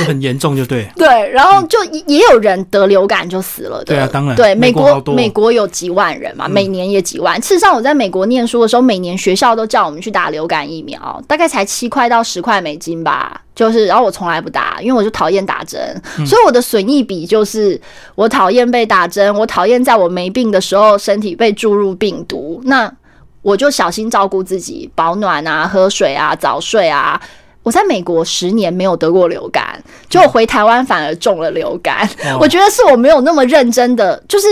[0.00, 0.88] 就很严重，就对。
[0.96, 3.84] 对，然后就也有人得流感就死了。
[3.84, 4.34] 对啊，当然。
[4.34, 7.40] 对，美国美国有几万人嘛，每年也几万。
[7.40, 8.55] 事实上，我在美国念书。
[8.62, 13.40] 的时候，每年学校都叫我们去打流感疫苗，大概才七块到十块美金吧。
[13.54, 15.80] 就是，然后我从来不打，因为我就讨厌打针，
[16.26, 17.80] 所以我的损益比就是
[18.14, 22.60] 我讨厌被打针，我讨厌在我没病的时候身体被注入病毒。
[22.64, 22.92] 那
[23.40, 27.20] 我就小心照顾自己，保暖啊，喝水啊，早睡啊。
[27.62, 32.08] 我在美国十年没有得过流感，就回台湾反而中了流感。
[32.38, 34.46] 我觉得是我没有那么认真的，就是。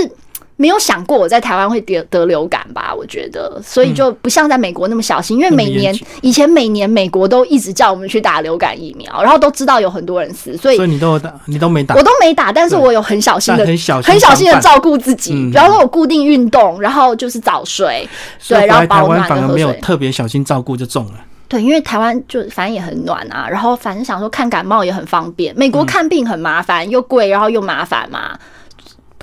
[0.64, 2.90] 没有想过我在台湾会得得流感吧？
[2.96, 18.08] 我觉得，所以就不像在美国那么小心，因为每年以前每年美国都一直叫我们去打流感疫苗，然后都知道有很多人死，所以所以你都打，你都没打，我都没打，但是我有很小心的、很小很小心的照顾自己，比方说我固定运动，然后就是早睡，
[18.48, 21.20] 对，然后保暖反而没有特别小心照顾就中了。
[21.46, 28.38] 对，因为台湾就反正也很暖啊，然后反正想说看感冒也很方便，美国看病很麻烦，又贵，然后又麻烦嘛。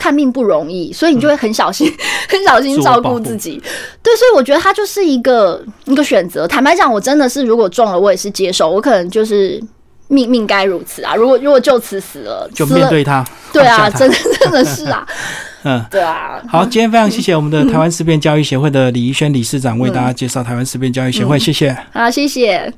[0.01, 1.87] 看病不容易，所以你就会很小心、
[2.27, 3.61] 很小心照顾自己。
[4.01, 6.47] 对，所以我觉得它就是一个一个选择。
[6.47, 8.67] 坦白讲，我真的是如果中了，我也是接受。
[8.67, 9.61] 我可能就是
[10.07, 11.13] 命命该如此啊。
[11.13, 13.23] 如果如果就此死了，就面对他。
[13.53, 15.05] 对啊，真的真的是啊。
[15.63, 16.41] 嗯，对啊。
[16.49, 21.37] 好，今天非常谢谢我们的台湾思辨教育协会的李怡轩理事长为大家介绍台湾思辨教育协会。
[21.37, 21.77] 谢谢。
[21.93, 22.73] 好，谢谢。